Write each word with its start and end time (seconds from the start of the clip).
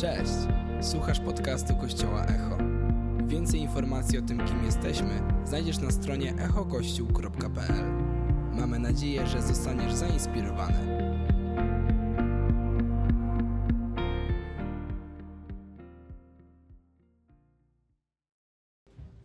Cześć! 0.00 0.32
Słuchasz 0.80 1.20
podcastu 1.20 1.76
Kościoła 1.76 2.24
Echo. 2.24 2.58
Więcej 3.26 3.60
informacji 3.60 4.18
o 4.18 4.22
tym, 4.22 4.46
kim 4.46 4.64
jesteśmy, 4.64 5.22
znajdziesz 5.44 5.78
na 5.78 5.90
stronie 5.90 6.34
echokościół.pl. 6.34 7.84
Mamy 8.52 8.78
nadzieję, 8.78 9.26
że 9.26 9.42
zostaniesz 9.42 9.92
zainspirowany. 9.92 11.12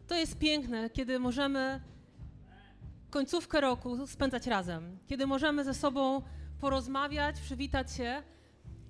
To 0.07 0.15
jest 0.15 0.37
piękne, 0.37 0.89
kiedy 0.89 1.19
możemy 1.19 1.81
końcówkę 3.09 3.61
roku 3.61 4.07
spędzać 4.07 4.47
razem, 4.47 4.97
kiedy 5.07 5.27
możemy 5.27 5.63
ze 5.63 5.73
sobą 5.73 6.21
porozmawiać, 6.59 7.41
przywitać 7.41 7.93
się. 7.93 8.23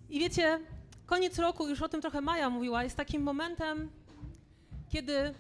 I 0.09 0.19
wiecie, 0.19 0.59
koniec 1.05 1.39
roku, 1.39 1.67
już 1.67 1.81
o 1.81 1.89
tym 1.89 2.01
trochę 2.01 2.21
Maja 2.21 2.49
mówiła, 2.49 2.83
jest 2.83 2.97
takim 2.97 3.23
momentem, 3.23 3.89
kiedy 4.89 5.33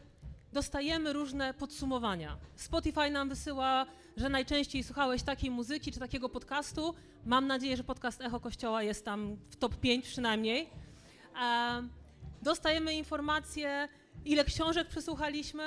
dostajemy 0.53 1.13
różne 1.13 1.53
podsumowania. 1.53 2.37
Spotify 2.55 3.11
nam 3.11 3.29
wysyła, 3.29 3.85
że 4.17 4.29
najczęściej 4.29 4.83
słuchałeś 4.83 5.23
takiej 5.23 5.51
muzyki 5.51 5.91
czy 5.91 5.99
takiego 5.99 6.29
podcastu. 6.29 6.93
Mam 7.25 7.47
nadzieję, 7.47 7.77
że 7.77 7.83
podcast 7.83 8.21
Echo 8.21 8.39
Kościoła 8.39 8.83
jest 8.83 9.05
tam 9.05 9.37
w 9.49 9.55
top 9.55 9.75
5 9.75 10.05
przynajmniej. 10.05 10.69
E, 11.41 11.83
dostajemy 12.41 12.93
informacje, 12.93 13.87
ile 14.25 14.43
książek 14.43 14.87
przesłuchaliśmy. 14.87 15.63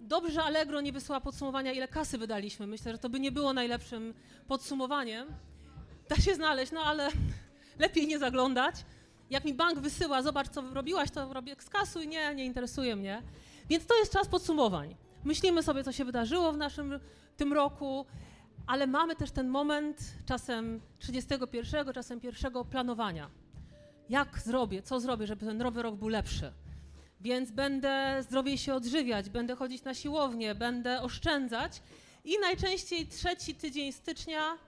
Dobrze, 0.00 0.42
Allegro 0.42 0.80
nie 0.80 0.92
wysyła 0.92 1.20
podsumowania, 1.20 1.72
ile 1.72 1.88
kasy 1.88 2.18
wydaliśmy. 2.18 2.66
Myślę, 2.66 2.92
że 2.92 2.98
to 2.98 3.08
by 3.08 3.20
nie 3.20 3.32
było 3.32 3.52
najlepszym 3.52 4.14
podsumowaniem. 4.48 5.28
Da 6.08 6.16
się 6.16 6.34
znaleźć, 6.34 6.72
no 6.72 6.80
ale 6.80 7.08
lepiej 7.84 8.06
nie 8.06 8.18
zaglądać. 8.18 8.74
Jak 9.30 9.44
mi 9.44 9.54
bank 9.54 9.78
wysyła, 9.78 10.22
zobacz, 10.22 10.48
co 10.48 10.62
robiłaś, 10.74 11.10
to 11.10 11.32
robię 11.32 11.56
z 11.58 11.68
kasu 11.68 12.02
nie, 12.02 12.34
nie 12.34 12.44
interesuje 12.44 12.96
mnie. 12.96 13.22
Więc 13.68 13.86
to 13.86 13.98
jest 13.98 14.12
czas 14.12 14.28
podsumowań. 14.28 14.96
Myślimy 15.24 15.62
sobie, 15.62 15.84
co 15.84 15.92
się 15.92 16.04
wydarzyło 16.04 16.52
w 16.52 16.56
naszym 16.56 17.00
tym 17.36 17.52
roku, 17.52 18.06
ale 18.66 18.86
mamy 18.86 19.16
też 19.16 19.30
ten 19.30 19.48
moment, 19.48 19.98
czasem 20.26 20.80
31, 20.98 21.92
czasem 21.92 22.20
pierwszego 22.20 22.64
planowania. 22.64 23.30
Jak 24.08 24.38
zrobię, 24.38 24.82
co 24.82 25.00
zrobię, 25.00 25.26
żeby 25.26 25.46
ten 25.46 25.58
nowy 25.58 25.82
rok 25.82 25.94
był 25.94 26.08
lepszy? 26.08 26.52
Więc 27.20 27.50
będę 27.50 28.22
zdrowiej 28.22 28.58
się 28.58 28.74
odżywiać, 28.74 29.30
będę 29.30 29.56
chodzić 29.56 29.84
na 29.84 29.94
siłownię, 29.94 30.54
będę 30.54 31.02
oszczędzać 31.02 31.82
i 32.24 32.38
najczęściej 32.40 33.06
trzeci 33.06 33.54
tydzień 33.54 33.92
stycznia 33.92 34.58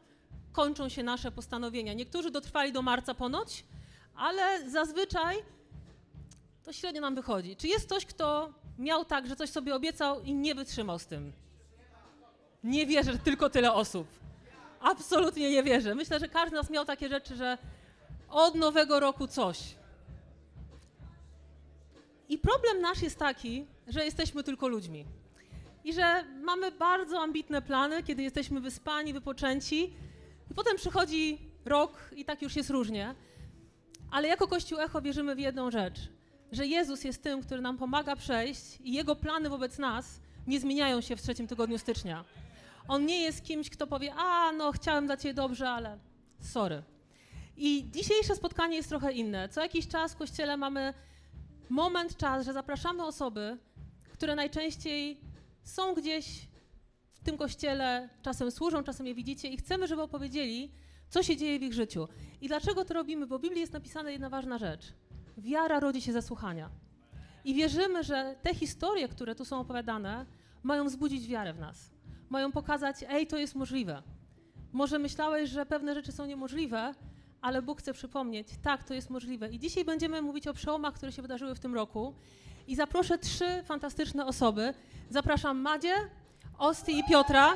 kończą 0.52 0.88
się 0.88 1.02
nasze 1.02 1.32
postanowienia. 1.32 1.92
Niektórzy 1.92 2.30
dotrwali 2.30 2.72
do 2.72 2.82
marca 2.82 3.14
ponoć, 3.14 3.64
ale 4.18 4.70
zazwyczaj 4.70 5.36
to 6.64 6.72
średnio 6.72 7.00
nam 7.00 7.14
wychodzi. 7.14 7.56
Czy 7.56 7.68
jest 7.68 7.86
ktoś, 7.86 8.06
kto 8.06 8.52
miał 8.78 9.04
tak, 9.04 9.26
że 9.26 9.36
coś 9.36 9.50
sobie 9.50 9.74
obiecał 9.74 10.22
i 10.22 10.34
nie 10.34 10.54
wytrzymał 10.54 10.98
z 10.98 11.06
tym? 11.06 11.32
Nie 12.64 12.86
wierzę, 12.86 13.12
że 13.12 13.18
tylko 13.18 13.50
tyle 13.50 13.72
osób. 13.72 14.08
Absolutnie 14.80 15.50
nie 15.50 15.62
wierzę. 15.62 15.94
Myślę, 15.94 16.20
że 16.20 16.28
każdy 16.28 16.50
z 16.56 16.60
nas 16.60 16.70
miał 16.70 16.84
takie 16.84 17.08
rzeczy, 17.08 17.36
że 17.36 17.58
od 18.30 18.54
nowego 18.54 19.00
roku 19.00 19.26
coś. 19.26 19.58
I 22.28 22.38
problem 22.38 22.80
nasz 22.80 23.02
jest 23.02 23.18
taki, 23.18 23.66
że 23.86 24.04
jesteśmy 24.04 24.42
tylko 24.42 24.68
ludźmi. 24.68 25.04
I 25.84 25.92
że 25.92 26.24
mamy 26.42 26.72
bardzo 26.72 27.20
ambitne 27.20 27.62
plany, 27.62 28.02
kiedy 28.02 28.22
jesteśmy 28.22 28.60
wyspani, 28.60 29.12
wypoczęci, 29.12 29.94
i 30.50 30.54
potem 30.54 30.76
przychodzi 30.76 31.38
rok 31.64 32.10
i 32.16 32.24
tak 32.24 32.42
już 32.42 32.56
jest 32.56 32.70
różnie. 32.70 33.14
Ale 34.10 34.28
jako 34.28 34.48
Kościół 34.48 34.80
Echo 34.80 35.00
wierzymy 35.00 35.34
w 35.34 35.38
jedną 35.38 35.70
rzecz, 35.70 36.00
że 36.52 36.66
Jezus 36.66 37.04
jest 37.04 37.22
tym, 37.22 37.42
który 37.42 37.60
nam 37.60 37.78
pomaga 37.78 38.16
przejść 38.16 38.78
i 38.80 38.92
Jego 38.92 39.16
plany 39.16 39.48
wobec 39.48 39.78
nas 39.78 40.20
nie 40.46 40.60
zmieniają 40.60 41.00
się 41.00 41.16
w 41.16 41.22
trzecim 41.22 41.46
tygodniu 41.46 41.78
stycznia. 41.78 42.24
On 42.88 43.06
nie 43.06 43.20
jest 43.22 43.44
kimś, 43.44 43.70
kto 43.70 43.86
powie, 43.86 44.14
a 44.14 44.52
no 44.52 44.72
chciałem 44.72 45.06
dla 45.06 45.16
Ciebie 45.16 45.34
dobrze, 45.34 45.70
ale 45.70 45.98
sorry. 46.40 46.82
I 47.56 47.90
dzisiejsze 47.90 48.36
spotkanie 48.36 48.76
jest 48.76 48.88
trochę 48.88 49.12
inne. 49.12 49.48
Co 49.48 49.60
jakiś 49.60 49.88
czas 49.88 50.14
w 50.14 50.16
Kościele 50.16 50.56
mamy 50.56 50.94
moment, 51.68 52.16
czas, 52.16 52.46
że 52.46 52.52
zapraszamy 52.52 53.04
osoby, 53.04 53.58
które 54.12 54.34
najczęściej 54.34 55.20
są 55.62 55.94
gdzieś 55.94 56.48
w 57.14 57.24
tym 57.24 57.38
Kościele, 57.38 58.08
czasem 58.22 58.50
służą, 58.50 58.82
czasem 58.82 59.06
je 59.06 59.14
widzicie 59.14 59.48
i 59.48 59.56
chcemy, 59.56 59.86
żeby 59.86 60.02
opowiedzieli, 60.02 60.72
co 61.10 61.22
się 61.22 61.36
dzieje 61.36 61.58
w 61.58 61.62
ich 61.62 61.72
życiu. 61.72 62.08
I 62.40 62.48
dlaczego 62.48 62.84
to 62.84 62.94
robimy? 62.94 63.26
Bo 63.26 63.38
w 63.38 63.42
Biblii 63.42 63.60
jest 63.60 63.72
napisana 63.72 64.10
jedna 64.10 64.28
ważna 64.28 64.58
rzecz. 64.58 64.92
Wiara 65.38 65.80
rodzi 65.80 66.00
się 66.02 66.12
ze 66.12 66.22
słuchania. 66.22 66.70
I 67.44 67.54
wierzymy, 67.54 68.04
że 68.04 68.36
te 68.42 68.54
historie, 68.54 69.08
które 69.08 69.34
tu 69.34 69.44
są 69.44 69.60
opowiadane, 69.60 70.26
mają 70.62 70.84
wzbudzić 70.84 71.26
wiarę 71.26 71.52
w 71.52 71.58
nas. 71.58 71.90
Mają 72.30 72.52
pokazać, 72.52 72.96
ej, 73.08 73.26
to 73.26 73.36
jest 73.36 73.54
możliwe. 73.54 74.02
Może 74.72 74.98
myślałeś, 74.98 75.50
że 75.50 75.66
pewne 75.66 75.94
rzeczy 75.94 76.12
są 76.12 76.26
niemożliwe, 76.26 76.94
ale 77.40 77.62
Bóg 77.62 77.78
chce 77.78 77.92
przypomnieć, 77.92 78.48
tak, 78.62 78.84
to 78.84 78.94
jest 78.94 79.10
możliwe. 79.10 79.48
I 79.50 79.58
dzisiaj 79.58 79.84
będziemy 79.84 80.22
mówić 80.22 80.46
o 80.46 80.54
przełomach, 80.54 80.94
które 80.94 81.12
się 81.12 81.22
wydarzyły 81.22 81.54
w 81.54 81.60
tym 81.60 81.74
roku. 81.74 82.14
I 82.66 82.76
zaproszę 82.76 83.18
trzy 83.18 83.62
fantastyczne 83.64 84.26
osoby. 84.26 84.74
Zapraszam 85.10 85.60
Madzie, 85.60 85.94
Osti 86.58 86.98
i 86.98 87.04
Piotra. 87.04 87.54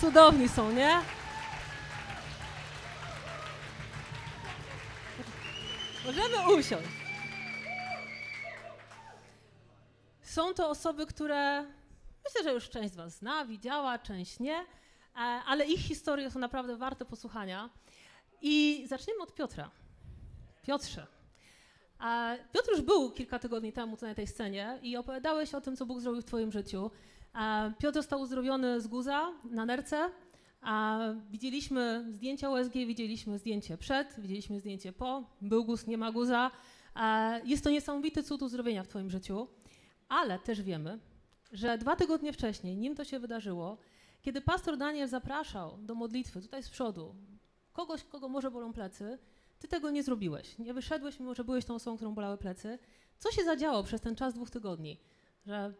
Cudowni 0.00 0.48
są, 0.48 0.72
nie? 0.72 1.00
Możemy 6.06 6.54
usiąść. 6.54 6.88
Są 10.22 10.54
to 10.54 10.70
osoby, 10.70 11.06
które 11.06 11.62
myślę, 12.24 12.42
że 12.44 12.52
już 12.52 12.68
część 12.68 12.92
z 12.92 12.96
Was 12.96 13.16
zna, 13.16 13.44
widziała, 13.44 13.98
część 13.98 14.40
nie, 14.40 14.56
e, 14.58 14.66
ale 15.46 15.66
ich 15.66 15.80
historie 15.80 16.30
są 16.30 16.38
naprawdę 16.38 16.76
warte 16.76 17.04
posłuchania. 17.04 17.70
I 18.42 18.84
zacznijmy 18.88 19.22
od 19.22 19.34
Piotra. 19.34 19.70
Piotrze. 20.62 21.06
E, 22.04 22.38
Piotr 22.52 22.70
już 22.70 22.80
był 22.80 23.10
kilka 23.10 23.38
tygodni 23.38 23.72
temu 23.72 23.96
na 24.02 24.14
tej 24.14 24.26
scenie 24.26 24.78
i 24.82 24.96
opowiadałeś 24.96 25.54
o 25.54 25.60
tym, 25.60 25.76
co 25.76 25.86
Bóg 25.86 26.00
zrobił 26.00 26.22
w 26.22 26.24
Twoim 26.24 26.52
życiu. 26.52 26.90
Piotr 27.78 27.94
został 27.94 28.20
uzdrowiony 28.20 28.80
z 28.80 28.86
guza 28.86 29.32
na 29.44 29.66
nerce. 29.66 30.10
A 30.60 30.98
widzieliśmy 31.30 32.06
zdjęcia 32.10 32.50
USG, 32.50 32.72
widzieliśmy 32.72 33.38
zdjęcie 33.38 33.78
przed, 33.78 34.20
widzieliśmy 34.20 34.60
zdjęcie 34.60 34.92
po. 34.92 35.24
Był 35.40 35.64
guz, 35.64 35.86
nie 35.86 35.98
ma 35.98 36.12
guza. 36.12 36.50
Jest 37.44 37.64
to 37.64 37.70
niesamowity 37.70 38.22
cud 38.22 38.42
uzdrowienia 38.42 38.82
w 38.82 38.88
Twoim 38.88 39.10
życiu, 39.10 39.48
ale 40.08 40.38
też 40.38 40.62
wiemy, 40.62 40.98
że 41.52 41.78
dwa 41.78 41.96
tygodnie 41.96 42.32
wcześniej, 42.32 42.76
nim 42.76 42.94
to 42.94 43.04
się 43.04 43.18
wydarzyło, 43.18 43.78
kiedy 44.22 44.40
pastor 44.40 44.76
Daniel 44.76 45.08
zapraszał 45.08 45.78
do 45.78 45.94
modlitwy 45.94 46.40
tutaj 46.40 46.62
z 46.62 46.70
przodu 46.70 47.14
kogoś, 47.72 48.04
kogo 48.04 48.28
może 48.28 48.50
bolą 48.50 48.72
plecy, 48.72 49.18
ty 49.58 49.68
tego 49.68 49.90
nie 49.90 50.02
zrobiłeś. 50.02 50.58
Nie 50.58 50.74
wyszedłeś, 50.74 51.20
mimo 51.20 51.34
że 51.34 51.44
byłeś 51.44 51.64
tą 51.64 51.74
osobą, 51.74 51.96
którą 51.96 52.14
bolały 52.14 52.38
plecy. 52.38 52.78
Co 53.18 53.32
się 53.32 53.44
zadziało 53.44 53.82
przez 53.82 54.00
ten 54.00 54.16
czas 54.16 54.34
dwóch 54.34 54.50
tygodni, 54.50 55.00
że 55.46 55.74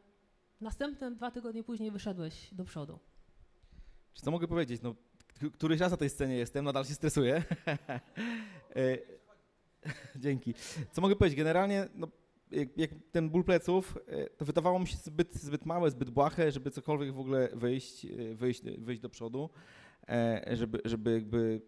następne 0.60 1.10
dwa 1.10 1.30
tygodnie 1.30 1.64
później 1.64 1.90
wyszedłeś 1.90 2.54
do 2.54 2.64
przodu? 2.64 2.98
Czy 4.14 4.22
co 4.22 4.30
mogę 4.30 4.48
powiedzieć? 4.48 4.82
No, 4.82 4.94
któryś 5.52 5.80
raz 5.80 5.90
na 5.90 5.96
tej 5.96 6.10
scenie 6.10 6.36
jestem, 6.36 6.64
nadal 6.64 6.84
się 6.84 6.94
stresuję. 6.94 7.44
Dzięki. 10.16 10.54
Co 10.92 11.00
mogę 11.00 11.16
powiedzieć? 11.16 11.36
Generalnie, 11.38 11.88
no, 11.94 12.08
jak, 12.50 12.78
jak, 12.78 12.90
ten 13.12 13.30
ból 13.30 13.44
pleców, 13.44 13.98
to 14.36 14.44
wydawało 14.44 14.78
mi 14.78 14.86
się 14.86 14.96
zbyt, 14.96 15.34
zbyt 15.34 15.66
małe, 15.66 15.90
zbyt 15.90 16.10
błahe, 16.10 16.52
żeby 16.52 16.70
cokolwiek 16.70 17.14
w 17.14 17.20
ogóle 17.20 17.48
wyjść, 17.52 18.06
wyjść, 18.34 18.62
wyjść 18.78 19.02
do 19.02 19.08
przodu, 19.08 19.50
żeby, 20.52 20.80
żeby 20.84 21.12
jakby 21.12 21.60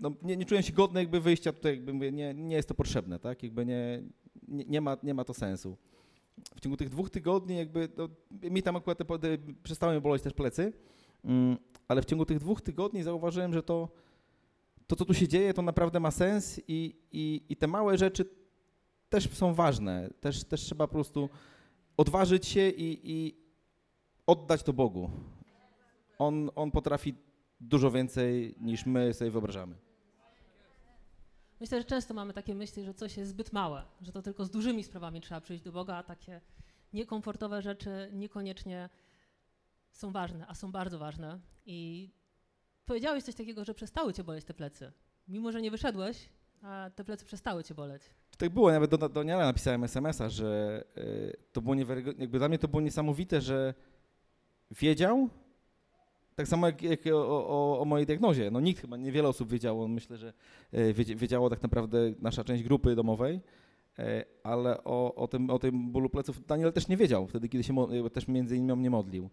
no, 0.00 0.12
nie, 0.22 0.36
nie 0.36 0.44
czułem 0.44 0.62
się 0.62 0.72
godny 0.72 1.00
jakby 1.00 1.20
wyjścia 1.20 1.52
tutaj, 1.52 1.72
jakby 1.72 1.92
mówię, 1.92 2.12
nie, 2.12 2.34
nie 2.34 2.56
jest 2.56 2.68
to 2.68 2.74
potrzebne, 2.74 3.18
tak? 3.18 3.42
Jakby 3.42 3.66
nie, 3.66 4.02
nie, 4.48 4.64
nie, 4.64 4.80
ma, 4.80 4.96
nie 5.02 5.14
ma 5.14 5.24
to 5.24 5.34
sensu. 5.34 5.76
W 6.56 6.60
ciągu 6.60 6.76
tych 6.76 6.88
dwóch 6.88 7.10
tygodni 7.10 7.56
jakby, 7.56 7.88
no, 7.96 8.08
mi 8.50 8.62
tam 8.62 8.76
akurat 8.76 8.98
te, 8.98 9.38
przestały 9.62 10.00
boleć 10.00 10.22
też 10.22 10.32
plecy, 10.32 10.72
mm, 11.24 11.56
ale 11.88 12.02
w 12.02 12.04
ciągu 12.04 12.24
tych 12.24 12.38
dwóch 12.38 12.60
tygodni 12.60 13.02
zauważyłem, 13.02 13.52
że 13.52 13.62
to, 13.62 13.88
to 14.86 14.96
co 14.96 15.04
tu 15.04 15.14
się 15.14 15.28
dzieje, 15.28 15.54
to 15.54 15.62
naprawdę 15.62 16.00
ma 16.00 16.10
sens 16.10 16.60
i, 16.68 16.96
i, 17.12 17.42
i 17.48 17.56
te 17.56 17.66
małe 17.66 17.98
rzeczy 17.98 18.24
też 19.08 19.30
są 19.30 19.54
ważne. 19.54 20.10
Też, 20.20 20.44
też 20.44 20.60
trzeba 20.60 20.86
po 20.86 20.92
prostu 20.92 21.28
odważyć 21.96 22.46
się 22.46 22.68
i, 22.68 23.00
i 23.04 23.34
oddać 24.26 24.62
to 24.62 24.72
Bogu. 24.72 25.10
On, 26.18 26.50
on 26.54 26.70
potrafi 26.70 27.14
dużo 27.60 27.90
więcej 27.90 28.54
niż 28.60 28.86
my 28.86 29.14
sobie 29.14 29.30
wyobrażamy. 29.30 29.87
Myślę, 31.60 31.78
że 31.78 31.84
często 31.84 32.14
mamy 32.14 32.32
takie 32.32 32.54
myśli, 32.54 32.84
że 32.84 32.94
coś 32.94 33.16
jest 33.16 33.30
zbyt 33.30 33.52
małe, 33.52 33.82
że 34.00 34.12
to 34.12 34.22
tylko 34.22 34.44
z 34.44 34.50
dużymi 34.50 34.84
sprawami 34.84 35.20
trzeba 35.20 35.40
przyjść 35.40 35.64
do 35.64 35.72
Boga, 35.72 35.96
a 35.96 36.02
takie 36.02 36.40
niekomfortowe 36.92 37.62
rzeczy 37.62 38.10
niekoniecznie 38.12 38.88
są 39.92 40.10
ważne, 40.12 40.46
a 40.48 40.54
są 40.54 40.72
bardzo 40.72 40.98
ważne. 40.98 41.40
I 41.66 42.10
powiedziałeś 42.86 43.24
coś 43.24 43.34
takiego, 43.34 43.64
że 43.64 43.74
przestały 43.74 44.12
cię 44.12 44.24
boleć 44.24 44.44
te 44.44 44.54
plecy. 44.54 44.92
Mimo, 45.28 45.52
że 45.52 45.62
nie 45.62 45.70
wyszedłeś, 45.70 46.28
a 46.62 46.90
te 46.94 47.04
plecy 47.04 47.24
przestały 47.24 47.64
cię 47.64 47.74
boleć. 47.74 48.02
Tak 48.38 48.50
było, 48.50 48.72
nawet 48.72 48.90
do, 48.90 49.08
do 49.08 49.22
Niala 49.22 49.44
napisałem 49.44 49.84
SMS-a, 49.84 50.28
że 50.28 50.84
y, 50.96 51.36
to 51.52 51.62
było 51.62 51.74
niewiarygodne, 51.74 52.24
jakby 52.24 52.38
dla 52.38 52.48
mnie 52.48 52.58
to 52.58 52.68
było 52.68 52.80
niesamowite, 52.80 53.40
że 53.40 53.74
wiedział, 54.70 55.28
tak 56.38 56.48
samo 56.48 56.66
jak, 56.66 56.82
jak 56.82 57.00
o, 57.06 57.48
o, 57.48 57.80
o, 57.80 57.84
mojej 57.84 58.06
diagnozie. 58.06 58.50
No 58.50 58.60
nikt 58.60 58.80
chyba, 58.80 58.96
niewiele 58.96 59.28
osób 59.28 59.50
wiedziało, 59.50 59.88
myślę, 59.88 60.16
że 60.16 60.32
y, 60.74 60.94
wiedziało 60.94 61.50
tak 61.50 61.62
naprawdę 61.62 61.98
nasza 62.20 62.44
część 62.44 62.62
grupy 62.62 62.94
domowej, 62.94 63.40
y, 63.98 64.02
ale 64.42 64.84
o, 64.84 65.14
o, 65.14 65.28
tym, 65.28 65.50
o 65.50 65.58
tym 65.58 65.90
bólu 65.92 66.10
pleców 66.10 66.46
Daniel 66.46 66.72
też 66.72 66.88
nie 66.88 66.96
wiedział, 66.96 67.26
wtedy 67.26 67.48
kiedy 67.48 67.64
się 67.64 67.86
też 68.12 68.28
między 68.28 68.56
innymi 68.56 68.80
mnie 68.80 68.90
modlił. 68.90 69.30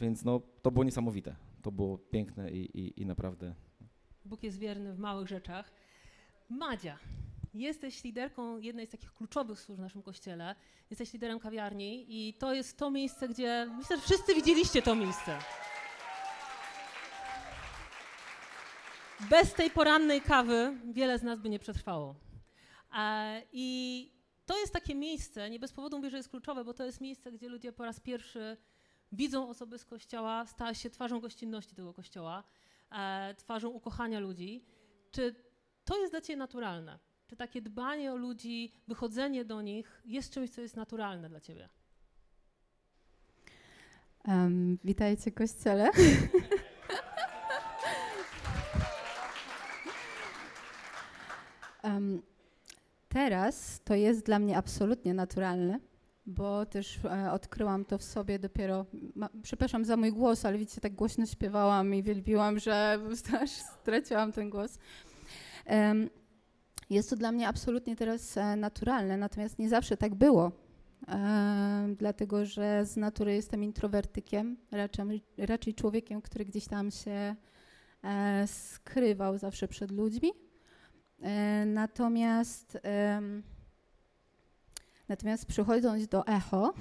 Więc 0.00 0.24
no, 0.24 0.40
to 0.62 0.70
było 0.70 0.84
niesamowite, 0.84 1.36
to 1.62 1.72
było 1.72 1.98
piękne 1.98 2.50
i, 2.50 2.78
i, 2.80 3.02
i 3.02 3.06
naprawdę... 3.06 3.54
Bóg 4.24 4.42
jest 4.42 4.58
wierny 4.58 4.94
w 4.94 4.98
małych 4.98 5.28
rzeczach. 5.28 5.72
Madzia, 6.48 6.98
jesteś 7.54 8.04
liderką 8.04 8.58
jednej 8.58 8.86
z 8.86 8.90
takich 8.90 9.14
kluczowych 9.14 9.60
służb 9.60 9.80
w 9.80 9.82
naszym 9.82 10.02
kościele. 10.02 10.54
Jesteś 10.90 11.12
liderem 11.12 11.38
kawiarni 11.38 12.06
i 12.08 12.34
to 12.34 12.54
jest 12.54 12.78
to 12.78 12.90
miejsce, 12.90 13.28
gdzie 13.28 13.70
myślę, 13.76 13.96
że 13.96 14.02
wszyscy 14.02 14.34
widzieliście 14.34 14.82
to 14.82 14.94
miejsce. 14.94 15.38
Bez 19.20 19.54
tej 19.54 19.70
porannej 19.70 20.20
kawy 20.20 20.76
wiele 20.84 21.18
z 21.18 21.22
nas 21.22 21.40
by 21.40 21.48
nie 21.48 21.58
przetrwało. 21.58 22.14
I 23.52 24.10
to 24.46 24.58
jest 24.58 24.72
takie 24.72 24.94
miejsce, 24.94 25.50
nie 25.50 25.58
bez 25.58 25.72
powodu 25.72 25.96
mówię, 25.96 26.10
że 26.10 26.16
jest 26.16 26.28
kluczowe, 26.28 26.64
bo 26.64 26.74
to 26.74 26.84
jest 26.84 27.00
miejsce, 27.00 27.32
gdzie 27.32 27.48
ludzie 27.48 27.72
po 27.72 27.84
raz 27.84 28.00
pierwszy 28.00 28.56
widzą 29.12 29.48
osoby 29.48 29.78
z 29.78 29.84
kościoła, 29.84 30.46
stała 30.46 30.74
się 30.74 30.90
twarzą 30.90 31.20
gościnności 31.20 31.74
tego 31.74 31.94
kościoła, 31.94 32.44
e, 32.92 33.34
twarzą 33.34 33.68
ukochania 33.68 34.20
ludzi. 34.20 34.64
Czy 35.10 35.34
to 35.84 36.00
jest 36.00 36.12
dla 36.12 36.20
Ciebie 36.20 36.36
naturalne? 36.36 36.98
Czy 37.26 37.36
takie 37.36 37.62
dbanie 37.62 38.12
o 38.12 38.16
ludzi, 38.16 38.72
wychodzenie 38.88 39.44
do 39.44 39.62
nich 39.62 40.02
jest 40.04 40.32
czymś, 40.32 40.50
co 40.50 40.60
jest 40.60 40.76
naturalne 40.76 41.28
dla 41.28 41.40
Ciebie? 41.40 41.68
Um, 44.28 44.78
witajcie, 44.84 45.32
Kościele. 45.32 45.90
um, 51.98 52.22
teraz 53.08 53.80
to 53.84 53.94
jest 53.94 54.26
dla 54.26 54.38
mnie 54.38 54.56
absolutnie 54.56 55.14
naturalne, 55.14 55.80
bo 56.26 56.66
też 56.66 56.98
e, 57.04 57.32
odkryłam 57.32 57.84
to 57.84 57.98
w 57.98 58.02
sobie 58.02 58.38
dopiero. 58.38 58.86
Ma, 59.14 59.28
przepraszam 59.42 59.84
za 59.84 59.96
mój 59.96 60.12
głos, 60.12 60.44
ale 60.44 60.58
widzicie, 60.58 60.80
tak 60.80 60.94
głośno 60.94 61.26
śpiewałam 61.26 61.94
i 61.94 62.02
wielbiłam, 62.02 62.58
że 62.58 62.98
aż 63.42 63.50
straciłam 63.50 64.32
ten 64.32 64.50
głos. 64.50 64.78
Um, 65.66 66.10
jest 66.90 67.10
to 67.10 67.16
dla 67.16 67.32
mnie 67.32 67.48
absolutnie 67.48 67.96
teraz 67.96 68.36
e, 68.36 68.56
naturalne, 68.56 69.16
natomiast 69.16 69.58
nie 69.58 69.68
zawsze 69.68 69.96
tak 69.96 70.14
było, 70.14 70.52
e, 71.08 71.94
dlatego 71.98 72.46
że 72.46 72.84
z 72.86 72.96
natury 72.96 73.34
jestem 73.34 73.64
introwertykiem, 73.64 74.56
raczej, 74.70 75.22
raczej 75.38 75.74
człowiekiem, 75.74 76.22
który 76.22 76.44
gdzieś 76.44 76.66
tam 76.66 76.90
się 76.90 77.36
e, 78.04 78.46
skrywał 78.46 79.38
zawsze 79.38 79.68
przed 79.68 79.90
ludźmi. 79.90 80.32
E, 81.22 81.64
natomiast, 81.66 82.78
natomiast 85.08 85.46
przychodząc 85.46 86.08
do 86.08 86.26
echo, 86.26 86.74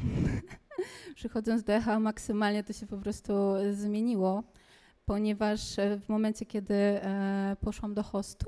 przychodząc 1.16 1.64
do 1.64 1.74
echa 1.74 2.00
maksymalnie 2.00 2.64
to 2.64 2.74
się 2.74 2.88
po 2.88 2.98
prostu 2.98 3.34
zmieniło, 3.72 4.44
ponieważ 5.06 5.76
w 6.02 6.10
momencie, 6.10 6.46
kiedy 6.46 6.74
e, 6.74 7.56
poszłam 7.62 7.94
do 7.94 8.04
hostu, 8.04 8.46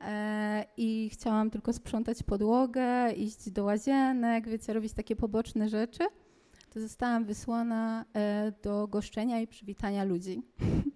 E, 0.00 0.64
i 0.76 1.10
chciałam 1.12 1.50
tylko 1.50 1.72
sprzątać 1.72 2.22
podłogę, 2.22 3.12
iść 3.12 3.50
do 3.50 3.64
łazienek, 3.64 4.48
wiecie, 4.48 4.72
robić 4.72 4.92
takie 4.92 5.16
poboczne 5.16 5.68
rzeczy, 5.68 6.04
to 6.70 6.80
zostałam 6.80 7.24
wysłana 7.24 8.04
e, 8.14 8.52
do 8.62 8.88
goszczenia 8.88 9.40
i 9.40 9.46
przywitania 9.46 10.04
ludzi. 10.04 10.42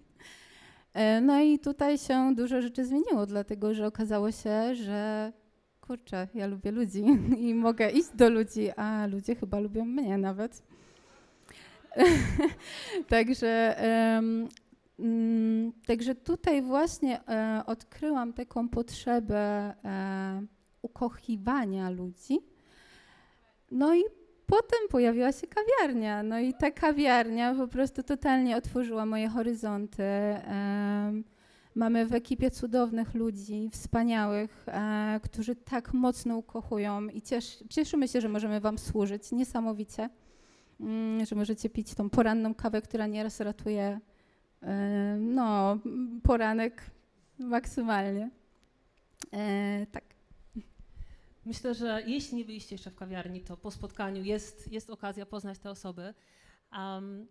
E, 0.93 1.21
no 1.21 1.41
i 1.41 1.59
tutaj 1.59 1.97
się 1.97 2.35
dużo 2.35 2.61
rzeczy 2.61 2.85
zmieniło, 2.85 3.25
dlatego 3.25 3.73
że 3.73 3.87
okazało 3.87 4.31
się, 4.31 4.75
że 4.75 5.31
kurczę, 5.81 6.27
ja 6.33 6.47
lubię 6.47 6.71
ludzi 6.71 7.03
i 7.47 7.53
mogę 7.55 7.89
iść 7.89 8.09
do 8.15 8.29
ludzi, 8.29 8.71
a 8.75 9.07
ludzie 9.07 9.35
chyba 9.35 9.59
lubią 9.59 9.85
mnie 9.85 10.17
nawet. 10.17 10.63
Także 13.07 13.75
um, 14.15 14.47
także 15.85 16.15
tutaj 16.15 16.61
właśnie 16.61 17.27
e, 17.27 17.63
odkryłam 17.65 18.33
taką 18.33 18.69
potrzebę 18.69 19.73
e, 19.85 20.45
ukochiwania 20.81 21.89
ludzi. 21.89 22.39
No 23.71 23.95
i 23.95 24.03
potem 24.51 24.79
pojawiła 24.89 25.31
się 25.31 25.47
kawiarnia. 25.47 26.23
No 26.23 26.39
i 26.39 26.53
ta 26.53 26.71
kawiarnia 26.71 27.55
po 27.55 27.67
prostu 27.67 28.03
totalnie 28.03 28.57
otworzyła 28.57 29.05
moje 29.05 29.29
horyzonty. 29.29 30.03
Mamy 31.75 32.05
w 32.05 32.13
ekipie 32.13 32.51
cudownych 32.51 33.13
ludzi, 33.13 33.69
wspaniałych, 33.71 34.65
e, 34.67 35.19
którzy 35.23 35.55
tak 35.55 35.93
mocno 35.93 36.37
ukochują 36.37 37.07
i 37.07 37.21
ciesz, 37.21 37.63
cieszymy 37.69 38.07
się, 38.07 38.21
że 38.21 38.29
możemy 38.29 38.59
Wam 38.59 38.77
służyć 38.77 39.31
niesamowicie, 39.31 40.09
mm, 40.79 41.25
że 41.25 41.35
możecie 41.35 41.69
pić 41.69 41.93
tą 41.93 42.09
poranną 42.09 42.55
kawę, 42.55 42.81
która 42.81 43.07
nieraz 43.07 43.39
ratuje 43.39 43.99
E, 44.63 45.17
no, 45.19 45.77
poranek 46.23 46.91
maksymalnie. 47.39 48.29
E, 49.33 49.85
tak. 49.91 50.10
Myślę, 51.45 51.73
że 51.73 52.03
jeśli 52.05 52.37
nie 52.37 52.45
byliście 52.45 52.75
jeszcze 52.75 52.91
w 52.91 52.95
kawiarni, 52.95 53.41
to 53.41 53.57
po 53.57 53.71
spotkaniu 53.71 54.23
jest, 54.23 54.71
jest 54.71 54.89
okazja 54.89 55.25
poznać 55.25 55.59
te 55.59 55.69
osoby. 55.71 56.13
Um, 56.71 57.27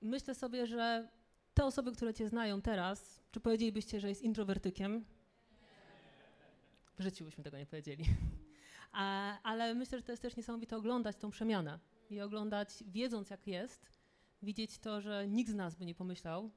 myślę 0.00 0.34
sobie, 0.34 0.66
że 0.66 1.08
te 1.54 1.64
osoby, 1.64 1.92
które 1.92 2.14
cię 2.14 2.28
znają 2.28 2.62
teraz, 2.62 3.20
czy 3.30 3.40
powiedzielibyście, 3.40 4.00
że 4.00 4.08
jest 4.08 4.22
introwertykiem? 4.22 5.04
W 6.98 7.02
życiu 7.02 7.24
byśmy 7.24 7.44
tego 7.44 7.58
nie 7.58 7.66
powiedzieli. 7.66 8.04
A, 8.92 9.38
ale 9.42 9.74
myślę, 9.74 9.98
że 9.98 10.04
to 10.04 10.12
jest 10.12 10.22
też 10.22 10.36
niesamowite 10.36 10.76
oglądać 10.76 11.16
tą 11.16 11.30
przemianę 11.30 11.78
i 12.10 12.20
oglądać, 12.20 12.84
wiedząc 12.86 13.30
jak 13.30 13.46
jest, 13.46 13.92
widzieć 14.42 14.78
to, 14.78 15.00
że 15.00 15.28
nikt 15.28 15.50
z 15.50 15.54
nas 15.54 15.74
by 15.74 15.86
nie 15.86 15.94
pomyślał, 15.94 16.50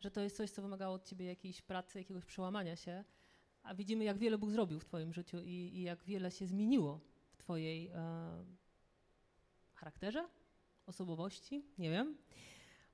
że 0.00 0.10
to 0.10 0.20
jest 0.20 0.36
coś, 0.36 0.50
co 0.50 0.62
wymagało 0.62 0.94
od 0.94 1.04
ciebie 1.04 1.26
jakiejś 1.26 1.62
pracy, 1.62 1.98
jakiegoś 1.98 2.24
przełamania 2.24 2.76
się, 2.76 3.04
a 3.68 3.74
widzimy, 3.74 4.04
jak 4.04 4.18
wiele 4.18 4.38
Bóg 4.38 4.50
zrobił 4.50 4.80
w 4.80 4.84
twoim 4.84 5.12
życiu 5.12 5.38
i, 5.40 5.70
i 5.74 5.82
jak 5.82 6.04
wiele 6.04 6.30
się 6.30 6.46
zmieniło 6.46 7.00
w 7.30 7.36
twojej 7.36 7.88
e, 7.88 8.44
charakterze, 9.74 10.28
osobowości, 10.86 11.64
nie 11.78 11.90
wiem. 11.90 12.16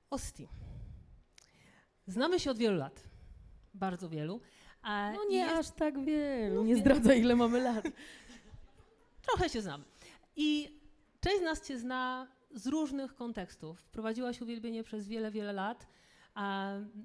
Osti. 0.09 0.47
Znamy 2.07 2.39
się 2.39 2.51
od 2.51 2.57
wielu 2.57 2.77
lat, 2.77 3.03
bardzo 3.73 4.09
wielu. 4.09 4.41
no 5.15 5.25
nie 5.29 5.37
jest, 5.37 5.55
aż 5.55 5.69
tak 5.69 6.05
wielu, 6.05 6.55
no 6.55 6.63
nie 6.63 6.77
zdradza 6.77 7.13
ile 7.13 7.35
mamy 7.35 7.61
lat. 7.61 7.85
Trochę 9.27 9.49
się 9.49 9.61
znamy. 9.61 9.83
I 10.35 10.79
część 11.19 11.39
z 11.39 11.43
nas 11.43 11.67
cię 11.67 11.79
zna 11.79 12.27
z 12.51 12.67
różnych 12.67 13.15
kontekstów. 13.15 13.83
Prowadziłaś 13.83 14.41
uwielbienie 14.41 14.83
przez 14.83 15.07
wiele, 15.07 15.31
wiele 15.31 15.53
lat 15.53 15.87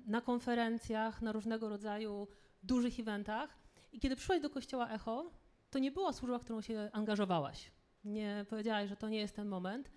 na 0.06 0.20
konferencjach, 0.20 1.22
na 1.22 1.32
różnego 1.32 1.68
rodzaju 1.68 2.28
dużych 2.62 3.00
eventach. 3.00 3.59
I 3.92 4.00
kiedy 4.00 4.16
przyszłaś 4.16 4.40
do 4.40 4.50
kościoła 4.50 4.88
Echo, 4.90 5.30
to 5.70 5.78
nie 5.78 5.90
była 5.90 6.12
służba, 6.12 6.38
w 6.38 6.44
którą 6.44 6.61
się 6.61 6.90
angażowałaś. 6.92 7.73
Nie 8.04 8.47
powiedziałaś, 8.49 8.88
że 8.88 8.97
to 8.97 9.09
nie 9.09 9.18
jest 9.18 9.37
ten 9.37 9.49
moment. 9.49 9.90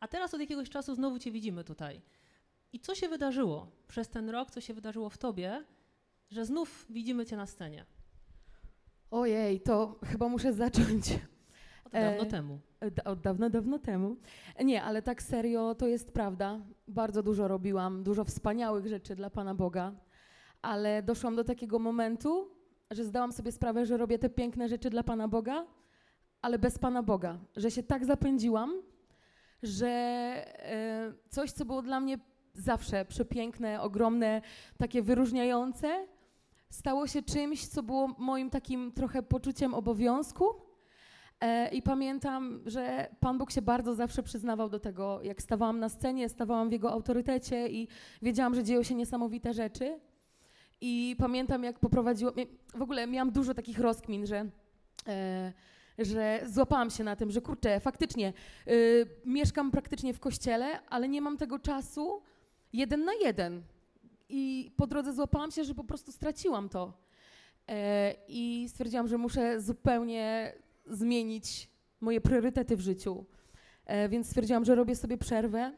A 0.00 0.08
teraz 0.08 0.34
od 0.34 0.40
jakiegoś 0.40 0.70
czasu 0.70 0.94
znowu 0.94 1.18
Cię 1.18 1.30
widzimy 1.30 1.64
tutaj. 1.64 2.02
I 2.72 2.80
co 2.80 2.94
się 2.94 3.08
wydarzyło 3.08 3.70
przez 3.88 4.08
ten 4.08 4.30
rok, 4.30 4.50
co 4.50 4.60
się 4.60 4.74
wydarzyło 4.74 5.10
w 5.10 5.18
Tobie, 5.18 5.64
że 6.30 6.44
znów 6.44 6.86
widzimy 6.90 7.26
Cię 7.26 7.36
na 7.36 7.46
scenie? 7.46 7.86
Ojej, 9.10 9.60
to 9.60 9.98
chyba 10.04 10.28
muszę 10.28 10.52
zacząć 10.52 11.18
od 11.84 11.92
dawno 11.92 12.22
e, 12.22 12.26
temu. 12.26 12.60
Od 13.04 13.20
dawno, 13.20 13.50
dawno 13.50 13.78
temu. 13.78 14.16
Nie, 14.64 14.82
ale 14.82 15.02
tak 15.02 15.22
serio 15.22 15.74
to 15.74 15.86
jest 15.86 16.12
prawda. 16.12 16.60
Bardzo 16.88 17.22
dużo 17.22 17.48
robiłam, 17.48 18.04
dużo 18.04 18.24
wspaniałych 18.24 18.86
rzeczy 18.86 19.16
dla 19.16 19.30
Pana 19.30 19.54
Boga, 19.54 19.92
ale 20.62 21.02
doszłam 21.02 21.36
do 21.36 21.44
takiego 21.44 21.78
momentu, 21.78 22.55
że 22.90 23.04
zdałam 23.04 23.32
sobie 23.32 23.52
sprawę, 23.52 23.86
że 23.86 23.96
robię 23.96 24.18
te 24.18 24.28
piękne 24.28 24.68
rzeczy 24.68 24.90
dla 24.90 25.02
Pana 25.02 25.28
Boga, 25.28 25.66
ale 26.42 26.58
bez 26.58 26.78
Pana 26.78 27.02
Boga. 27.02 27.38
Że 27.56 27.70
się 27.70 27.82
tak 27.82 28.04
zapędziłam, 28.04 28.82
że 29.62 29.88
e, 29.88 31.12
coś, 31.28 31.52
co 31.52 31.64
było 31.64 31.82
dla 31.82 32.00
mnie 32.00 32.18
zawsze 32.54 33.04
przepiękne, 33.04 33.80
ogromne, 33.80 34.42
takie 34.78 35.02
wyróżniające, 35.02 36.06
stało 36.70 37.06
się 37.06 37.22
czymś, 37.22 37.66
co 37.66 37.82
było 37.82 38.08
moim 38.18 38.50
takim 38.50 38.92
trochę 38.92 39.22
poczuciem 39.22 39.74
obowiązku 39.74 40.66
E, 41.40 41.68
I 41.68 41.82
pamiętam, 41.82 42.60
że 42.66 43.08
Pan 43.20 43.38
Bóg 43.38 43.50
się 43.50 43.62
bardzo 43.62 43.94
zawsze 43.94 44.22
przyznawał 44.22 44.68
do 44.68 44.80
tego, 44.80 45.22
jak 45.22 45.42
stawałam 45.42 45.78
na 45.78 45.88
scenie, 45.88 46.28
stawałam 46.28 46.68
w 46.68 46.72
Jego 46.72 46.92
autorytecie 46.92 47.68
i 47.68 47.88
wiedziałam, 48.22 48.54
że 48.54 48.64
dzieją 48.64 48.82
się 48.82 48.94
niesamowite 48.94 49.54
rzeczy. 49.54 50.00
I 50.80 51.16
pamiętam, 51.18 51.64
jak 51.64 51.78
poprowadziłam, 51.78 52.34
w 52.74 52.82
ogóle 52.82 53.06
miałam 53.06 53.30
dużo 53.30 53.54
takich 53.54 53.78
rozkmin, 53.78 54.26
że, 54.26 54.46
e, 55.06 55.52
że 55.98 56.40
złapałam 56.46 56.90
się 56.90 57.04
na 57.04 57.16
tym, 57.16 57.30
że 57.30 57.40
kurczę, 57.40 57.80
faktycznie 57.80 58.32
y, 58.68 59.06
mieszkam 59.24 59.70
praktycznie 59.70 60.14
w 60.14 60.20
kościele, 60.20 60.80
ale 60.88 61.08
nie 61.08 61.20
mam 61.20 61.36
tego 61.36 61.58
czasu 61.58 62.22
jeden 62.72 63.04
na 63.04 63.12
jeden. 63.14 63.62
I 64.28 64.72
po 64.76 64.86
drodze 64.86 65.12
złapałam 65.12 65.50
się, 65.50 65.64
że 65.64 65.74
po 65.74 65.84
prostu 65.84 66.12
straciłam 66.12 66.68
to. 66.68 66.92
E, 67.68 68.14
I 68.28 68.66
stwierdziłam, 68.68 69.08
że 69.08 69.18
muszę 69.18 69.60
zupełnie 69.60 70.52
zmienić 70.86 71.70
moje 72.00 72.20
priorytety 72.20 72.76
w 72.76 72.80
życiu. 72.80 73.24
E, 73.86 74.08
więc 74.08 74.26
stwierdziłam, 74.26 74.64
że 74.64 74.74
robię 74.74 74.96
sobie 74.96 75.18
przerwę 75.18 75.72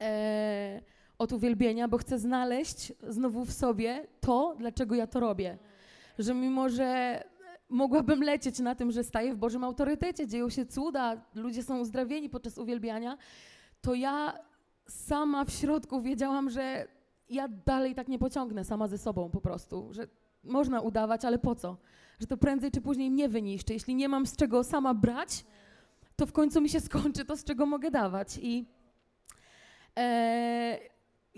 e, 0.00 0.82
od 1.18 1.32
uwielbienia, 1.32 1.88
bo 1.88 1.98
chcę 1.98 2.18
znaleźć 2.18 2.92
znowu 3.08 3.44
w 3.44 3.52
sobie 3.52 4.06
to, 4.20 4.54
dlaczego 4.58 4.94
ja 4.94 5.06
to 5.06 5.20
robię. 5.20 5.58
Że 6.18 6.34
mimo, 6.34 6.68
że 6.68 7.22
mogłabym 7.68 8.22
lecieć 8.22 8.58
na 8.58 8.74
tym, 8.74 8.92
że 8.92 9.04
staję 9.04 9.34
w 9.34 9.36
Bożym 9.36 9.64
autorytecie, 9.64 10.26
dzieją 10.26 10.50
się 10.50 10.66
cuda, 10.66 11.24
ludzie 11.34 11.62
są 11.62 11.80
uzdrawieni 11.80 12.30
podczas 12.30 12.58
uwielbiania, 12.58 13.18
to 13.80 13.94
ja 13.94 14.38
sama 14.88 15.44
w 15.44 15.50
środku 15.50 16.02
wiedziałam, 16.02 16.50
że 16.50 16.86
ja 17.28 17.48
dalej 17.48 17.94
tak 17.94 18.08
nie 18.08 18.18
pociągnę 18.18 18.64
sama 18.64 18.88
ze 18.88 18.98
sobą 18.98 19.30
po 19.30 19.40
prostu, 19.40 19.88
że 19.92 20.08
można 20.44 20.80
udawać, 20.80 21.24
ale 21.24 21.38
po 21.38 21.54
co? 21.54 21.76
Że 22.20 22.26
to 22.26 22.36
prędzej 22.36 22.70
czy 22.70 22.80
później 22.80 23.10
mnie 23.10 23.28
wyniszczy. 23.28 23.72
Jeśli 23.72 23.94
nie 23.94 24.08
mam 24.08 24.26
z 24.26 24.36
czego 24.36 24.64
sama 24.64 24.94
brać, 24.94 25.44
to 26.16 26.26
w 26.26 26.32
końcu 26.32 26.60
mi 26.60 26.68
się 26.68 26.80
skończy 26.80 27.24
to, 27.24 27.36
z 27.36 27.44
czego 27.44 27.66
mogę 27.66 27.90
dawać. 27.90 28.38
I 28.42 28.66
e, 29.98 30.78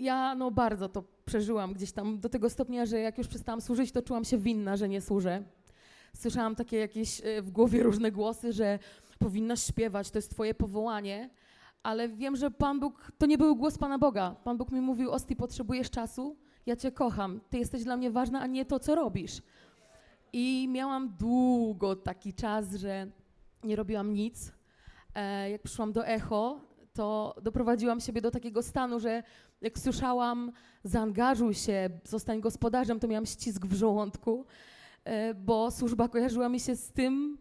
ja 0.01 0.35
no 0.35 0.51
bardzo 0.51 0.89
to 0.89 1.03
przeżyłam 1.25 1.73
gdzieś 1.73 1.91
tam 1.91 2.19
do 2.19 2.29
tego 2.29 2.49
stopnia, 2.49 2.85
że 2.85 2.99
jak 2.99 3.17
już 3.17 3.27
przestałam 3.27 3.61
służyć, 3.61 3.91
to 3.91 4.01
czułam 4.01 4.23
się 4.23 4.37
winna, 4.37 4.77
że 4.77 4.89
nie 4.89 5.01
służę. 5.01 5.43
Słyszałam 6.13 6.55
takie 6.55 6.77
jakieś 6.77 7.21
e, 7.23 7.41
w 7.41 7.51
głowie 7.51 7.83
różne 7.83 8.11
głosy, 8.11 8.53
że 8.53 8.79
powinnaś 9.19 9.63
śpiewać, 9.63 10.11
to 10.11 10.17
jest 10.17 10.31
twoje 10.31 10.53
powołanie, 10.53 11.29
ale 11.83 12.09
wiem, 12.09 12.35
że 12.35 12.51
Pan 12.51 12.79
Bóg, 12.79 13.11
to 13.17 13.25
nie 13.25 13.37
był 13.37 13.55
głos 13.55 13.77
Pana 13.77 13.97
Boga. 13.97 14.35
Pan 14.43 14.57
Bóg 14.57 14.71
mi 14.71 14.81
mówił, 14.81 15.11
Osti, 15.11 15.35
potrzebujesz 15.35 15.89
czasu, 15.89 16.37
ja 16.65 16.75
cię 16.75 16.91
kocham, 16.91 17.41
ty 17.49 17.57
jesteś 17.57 17.83
dla 17.83 17.97
mnie 17.97 18.11
ważna, 18.11 18.41
a 18.41 18.47
nie 18.47 18.65
to, 18.65 18.79
co 18.79 18.95
robisz. 18.95 19.41
I 20.33 20.67
miałam 20.71 21.09
długo 21.19 21.95
taki 21.95 22.33
czas, 22.33 22.73
że 22.73 23.07
nie 23.63 23.75
robiłam 23.75 24.13
nic. 24.13 24.53
E, 25.15 25.49
jak 25.49 25.61
przyszłam 25.61 25.93
do 25.93 26.07
Echo, 26.07 26.59
to 26.93 27.35
doprowadziłam 27.41 27.99
siebie 27.99 28.21
do 28.21 28.31
takiego 28.31 28.63
stanu, 28.63 28.99
że 28.99 29.23
jak 29.61 29.79
słyszałam, 29.79 30.51
zaangażuj 30.83 31.53
się, 31.53 31.89
zostań 32.03 32.41
gospodarzem, 32.41 32.99
to 32.99 33.07
miałam 33.07 33.25
ścisk 33.25 33.65
w 33.65 33.73
żołądku, 33.73 34.45
e, 35.03 35.33
bo 35.33 35.71
służba 35.71 36.07
kojarzyła 36.07 36.49
mi 36.49 36.59
się 36.59 36.75
z 36.75 36.91
tym, 36.91 37.37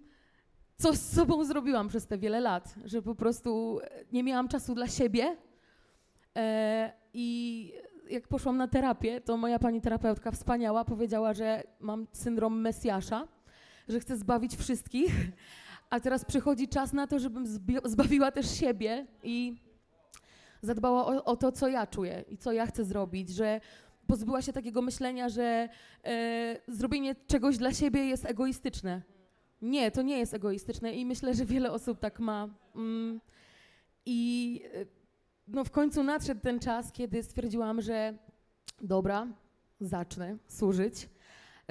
co 0.76 0.92
z 0.92 1.00
sobą 1.00 1.44
zrobiłam 1.44 1.88
przez 1.88 2.06
te 2.06 2.18
wiele 2.18 2.40
lat, 2.40 2.74
że 2.84 3.02
po 3.02 3.14
prostu 3.14 3.80
nie 4.12 4.22
miałam 4.22 4.48
czasu 4.48 4.74
dla 4.74 4.88
siebie. 4.88 5.36
E, 6.36 6.92
I 7.14 7.72
jak 8.10 8.28
poszłam 8.28 8.56
na 8.56 8.68
terapię, 8.68 9.20
to 9.20 9.36
moja 9.36 9.58
pani 9.58 9.80
terapeutka 9.80 10.30
wspaniała 10.30 10.84
powiedziała, 10.84 11.34
że 11.34 11.62
mam 11.80 12.06
syndrom 12.12 12.60
Mesjasza, 12.60 13.28
że 13.88 14.00
chcę 14.00 14.16
zbawić 14.16 14.56
wszystkich, 14.56 15.12
a 15.90 16.00
teraz 16.00 16.24
przychodzi 16.24 16.68
czas 16.68 16.92
na 16.92 17.06
to, 17.06 17.18
żebym 17.18 17.46
zbawiła 17.84 18.32
też 18.32 18.50
siebie 18.50 19.06
i 19.22 19.56
zadbała 20.62 21.06
o, 21.06 21.24
o, 21.24 21.36
to, 21.36 21.52
co 21.52 21.68
ja 21.68 21.86
czuję 21.86 22.24
i 22.28 22.36
co 22.36 22.52
ja 22.52 22.66
chcę 22.66 22.84
zrobić, 22.84 23.30
że 23.30 23.60
pozbyła 24.06 24.42
się 24.42 24.52
takiego 24.52 24.82
myślenia, 24.82 25.28
że 25.28 25.68
e, 26.04 26.56
zrobienie 26.68 27.14
czegoś 27.26 27.58
dla 27.58 27.74
siebie 27.74 28.06
jest 28.06 28.24
egoistyczne. 28.24 29.02
Nie, 29.62 29.90
to 29.90 30.02
nie 30.02 30.18
jest 30.18 30.34
egoistyczne 30.34 30.94
i 30.94 31.06
myślę, 31.06 31.34
że 31.34 31.44
wiele 31.44 31.72
osób 31.72 32.00
tak 32.00 32.20
ma. 32.20 32.48
Mm, 32.76 33.20
I 34.06 34.62
e, 34.74 34.86
no 35.48 35.64
w 35.64 35.70
końcu 35.70 36.02
nadszedł 36.02 36.40
ten 36.40 36.58
czas, 36.58 36.92
kiedy 36.92 37.22
stwierdziłam, 37.22 37.80
że 37.80 38.14
dobra, 38.80 39.26
zacznę 39.80 40.36
służyć. 40.48 41.08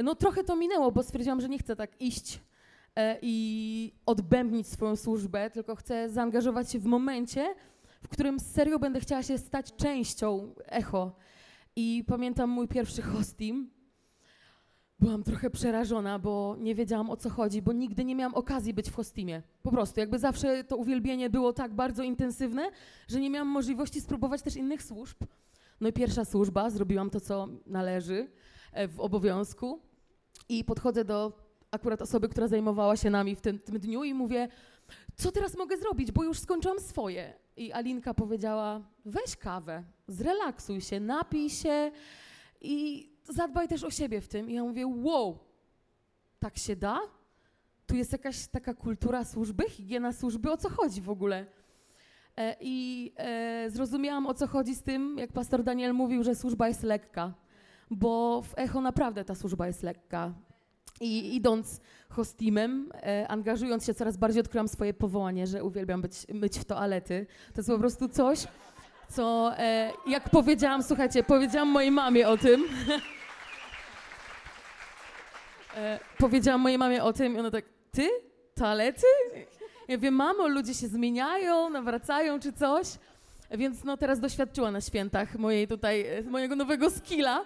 No 0.04 0.16
trochę 0.16 0.44
to 0.44 0.56
minęło, 0.56 0.92
bo 0.92 1.04
stwierdziłam, 1.04 1.42
że 1.42 1.50
nie 1.50 1.60
chcę 1.60 1.76
tak 1.76 2.02
iść 2.02 2.40
i 3.22 3.94
odbębnić 4.06 4.68
swoją 4.68 4.96
służbę, 4.96 5.50
tylko 5.50 5.76
chcę 5.76 6.10
zaangażować 6.10 6.72
się 6.72 6.80
w 6.80 6.86
momencie, 6.86 7.56
w 8.04 8.08
którym 8.08 8.40
serio 8.40 8.80
będę 8.80 9.00
chciała 9.00 9.24
się 9.24 9.38
stać 9.38 9.76
częścią 9.76 10.56
echo. 10.66 11.16
I 11.76 12.04
pamiętam 12.08 12.50
mój 12.50 12.68
pierwszy 12.68 13.02
hostim, 13.02 13.70
byłam 15.00 15.24
trochę 15.24 15.50
przerażona, 15.50 16.20
bo 16.20 16.56
nie 16.60 16.76
wiedziałam 16.76 17.10
o 17.10 17.18
co 17.18 17.30
chodzi, 17.30 17.62
bo 17.62 17.74
nigdy 17.74 18.06
nie 18.06 18.16
miałam 18.16 18.36
okazji 18.36 18.74
być 18.74 18.90
w 18.90 18.96
hostimie. 18.96 19.42
Po 19.64 19.72
prostu, 19.72 20.00
jakby 20.00 20.20
zawsze 20.20 20.64
to 20.64 20.78
uwielbienie 20.78 21.30
było 21.30 21.54
tak 21.54 21.74
bardzo 21.74 22.04
intensywne, 22.04 22.72
że 23.08 23.20
nie 23.20 23.30
miałam 23.30 23.48
możliwości 23.48 24.02
spróbować 24.02 24.42
też 24.42 24.56
innych 24.56 24.84
służb. 24.84 25.18
No 25.82 25.90
i 25.90 25.94
pierwsza 25.94 26.26
służba, 26.26 26.70
zrobiłam 26.70 27.10
to, 27.10 27.20
co 27.20 27.48
należy 27.66 28.28
e, 28.74 28.88
w 28.88 29.00
obowiązku 29.00 29.80
i 30.50 30.64
podchodzę 30.64 31.06
do 31.06 31.49
akurat 31.72 32.02
osoby, 32.02 32.30
która 32.30 32.48
zajmowała 32.48 32.98
się 32.98 33.10
nami 33.10 33.36
w 33.36 33.42
tym, 33.42 33.60
tym 33.60 33.80
dniu 33.80 34.04
i 34.04 34.14
mówię, 34.14 34.48
co 35.16 35.32
teraz 35.32 35.58
mogę 35.58 35.78
zrobić, 35.78 36.12
bo 36.12 36.24
już 36.24 36.40
skończyłam 36.40 36.80
swoje. 36.80 37.34
I 37.58 37.72
Alinka 37.72 38.14
powiedziała, 38.14 38.82
weź 39.06 39.36
kawę, 39.36 39.84
zrelaksuj 40.08 40.82
się, 40.82 41.00
napij 41.00 41.50
się 41.50 41.92
i 42.62 43.10
zadbaj 43.24 43.68
też 43.68 43.84
o 43.84 43.92
siebie 43.92 44.22
w 44.22 44.28
tym. 44.28 44.50
I 44.50 44.54
ja 44.54 44.64
mówię, 44.64 44.88
wow, 44.88 45.40
tak 46.40 46.58
się 46.58 46.76
da? 46.76 47.00
Tu 47.88 47.96
jest 47.96 48.12
jakaś 48.12 48.48
taka 48.48 48.74
kultura 48.74 49.26
służby, 49.26 49.70
higiena 49.70 50.14
służby, 50.14 50.52
o 50.52 50.58
co 50.58 50.70
chodzi 50.70 51.02
w 51.02 51.10
ogóle? 51.10 51.46
E, 52.38 52.56
I 52.62 53.14
e, 53.18 53.70
zrozumiałam, 53.70 54.28
o 54.28 54.34
co 54.34 54.48
chodzi 54.48 54.76
z 54.76 54.84
tym, 54.84 55.18
jak 55.18 55.32
pastor 55.34 55.64
Daniel 55.64 55.94
mówił, 55.94 56.24
że 56.24 56.36
służba 56.36 56.68
jest 56.68 56.84
lekka, 56.84 57.34
bo 57.92 58.42
w 58.42 58.54
Echo 58.58 58.82
naprawdę 58.82 59.26
ta 59.26 59.36
służba 59.36 59.68
jest 59.68 59.84
lekka. 59.84 60.34
I 61.00 61.36
idąc 61.36 61.82
hostimem, 62.10 62.92
e, 62.94 63.28
angażując 63.28 63.86
się 63.86 63.94
coraz 63.94 64.18
bardziej, 64.18 64.42
odkryłam 64.42 64.68
swoje 64.68 64.94
powołanie, 64.94 65.48
że 65.48 65.64
uwielbiam 65.64 66.02
być, 66.02 66.14
myć 66.34 66.60
w 66.60 66.66
toalety. 66.66 67.26
To 67.54 67.60
jest 67.60 67.70
po 67.70 67.80
prostu 67.80 68.10
coś, 68.10 68.48
co 69.10 69.52
e, 69.58 69.92
jak 70.08 70.30
powiedziałam, 70.30 70.84
słuchajcie, 70.84 71.24
powiedziałam 71.24 71.70
mojej 71.70 71.92
mamie 71.92 72.30
o 72.30 72.38
tym. 72.38 72.64
e, 75.78 76.00
powiedziałam 76.18 76.62
mojej 76.62 76.78
mamie 76.78 77.04
o 77.04 77.14
tym 77.14 77.36
i 77.36 77.40
ona 77.40 77.52
tak, 77.52 77.66
ty? 77.92 78.10
Toalety? 78.56 79.08
Ja 79.88 79.98
wiem, 79.98 80.14
mamo, 80.14 80.48
ludzie 80.48 80.74
się 80.74 80.88
zmieniają, 80.88 81.70
nawracają 81.70 82.40
czy 82.40 82.54
coś. 82.54 82.88
Więc 83.52 83.84
no 83.84 83.98
teraz 83.98 84.20
doświadczyła 84.20 84.72
na 84.72 84.82
świętach 84.82 85.36
mojej 85.36 85.68
tutaj, 85.68 86.02
e, 86.08 86.22
mojego 86.22 86.56
nowego 86.56 86.90
skilla. 86.90 87.46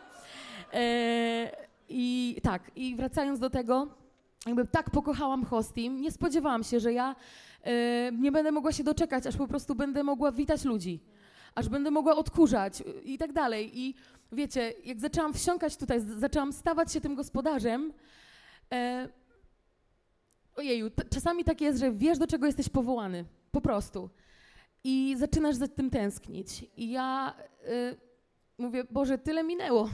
E, 0.73 1.62
I 1.89 2.37
tak, 2.43 2.71
i 2.75 2.95
wracając 2.95 3.39
do 3.39 3.49
tego, 3.49 3.87
jakby 4.45 4.67
tak 4.67 4.89
pokochałam 4.89 5.45
hosting, 5.45 6.01
nie 6.01 6.11
spodziewałam 6.11 6.63
się, 6.63 6.79
że 6.79 6.93
ja 6.93 7.15
e, 7.63 8.11
nie 8.11 8.31
będę 8.31 8.51
mogła 8.51 8.71
się 8.71 8.83
doczekać, 8.83 9.27
aż 9.27 9.37
po 9.37 9.47
prostu 9.47 9.75
będę 9.75 10.03
mogła 10.03 10.31
witać 10.31 10.65
ludzi 10.65 10.99
aż 11.55 11.69
będę 11.69 11.91
mogła 11.91 12.15
odkurzać 12.15 12.81
y, 12.81 13.01
i 13.03 13.17
tak 13.17 13.33
dalej. 13.33 13.79
I 13.79 13.95
wiecie, 14.31 14.73
jak 14.85 14.99
zaczęłam 14.99 15.33
wsiąkać 15.33 15.77
tutaj, 15.77 15.99
zaczęłam 15.99 16.53
stawać 16.53 16.93
się 16.93 17.01
tym 17.01 17.15
gospodarzem, 17.15 17.93
e, 18.73 19.09
ojeju, 20.55 20.91
czasami 21.09 21.43
tak 21.43 21.61
jest, 21.61 21.79
że 21.79 21.91
wiesz, 21.91 22.17
do 22.17 22.27
czego 22.27 22.45
jesteś 22.45 22.69
powołany, 22.69 23.25
po 23.51 23.61
prostu. 23.61 24.09
I 24.83 25.15
zaczynasz 25.17 25.55
za 25.55 25.67
tym 25.67 25.89
tęsknić. 25.89 26.65
I 26.77 26.91
ja 26.91 27.33
y, 27.67 27.97
mówię, 28.57 28.83
Boże, 28.91 29.17
tyle 29.17 29.43
minęło. 29.43 29.89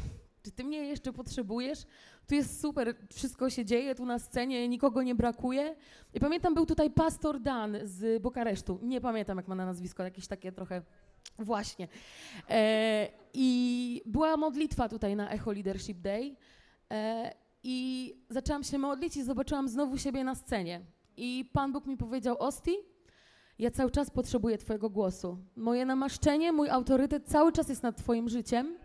Czy 0.50 0.56
ty 0.56 0.64
mnie 0.64 0.78
jeszcze 0.78 1.14
potrzebujesz? 1.14 1.86
Tu 2.28 2.36
jest 2.36 2.62
super, 2.62 2.96
wszystko 3.14 3.50
się 3.50 3.66
dzieje 3.66 3.96
tu 3.96 4.06
na 4.06 4.20
scenie, 4.20 4.68
nikogo 4.68 5.04
nie 5.04 5.16
brakuje. 5.16 5.76
I 6.14 6.20
pamiętam, 6.20 6.54
był 6.54 6.66
tutaj 6.66 6.92
pastor 6.92 7.40
Dan 7.40 7.78
z 7.84 8.22
Bukaresztu. 8.22 8.80
Nie 8.82 9.02
pamiętam, 9.02 9.38
jak 9.38 9.48
ma 9.48 9.56
na 9.56 9.66
nazwisko, 9.66 10.04
jakieś 10.04 10.28
takie 10.28 10.52
trochę 10.52 10.82
Właśnie. 11.40 11.88
E, 12.50 13.08
I 13.34 14.02
była 14.06 14.38
modlitwa 14.38 14.90
tutaj 14.90 15.16
na 15.16 15.30
Echo 15.30 15.52
Leadership 15.52 15.98
Day. 15.98 16.36
E, 16.92 17.34
I 17.64 18.16
zaczęłam 18.30 18.64
się 18.64 18.78
modlić 18.78 19.18
i 19.18 19.24
zobaczyłam 19.24 19.70
znowu 19.70 19.98
siebie 19.98 20.24
na 20.24 20.36
scenie. 20.36 20.82
I 21.18 21.50
Pan 21.54 21.72
Bóg 21.72 21.86
mi 21.86 21.98
powiedział, 21.98 22.38
Osti, 22.40 22.76
ja 23.60 23.72
cały 23.72 23.92
czas 23.92 24.10
potrzebuję 24.10 24.58
Twojego 24.58 24.90
głosu. 24.90 25.38
Moje 25.56 25.86
namaszczenie, 25.86 26.52
mój 26.52 26.70
autorytet 26.70 27.28
cały 27.28 27.52
czas 27.52 27.70
jest 27.70 27.84
nad 27.84 27.98
Twoim 27.98 28.30
życiem. 28.30 28.78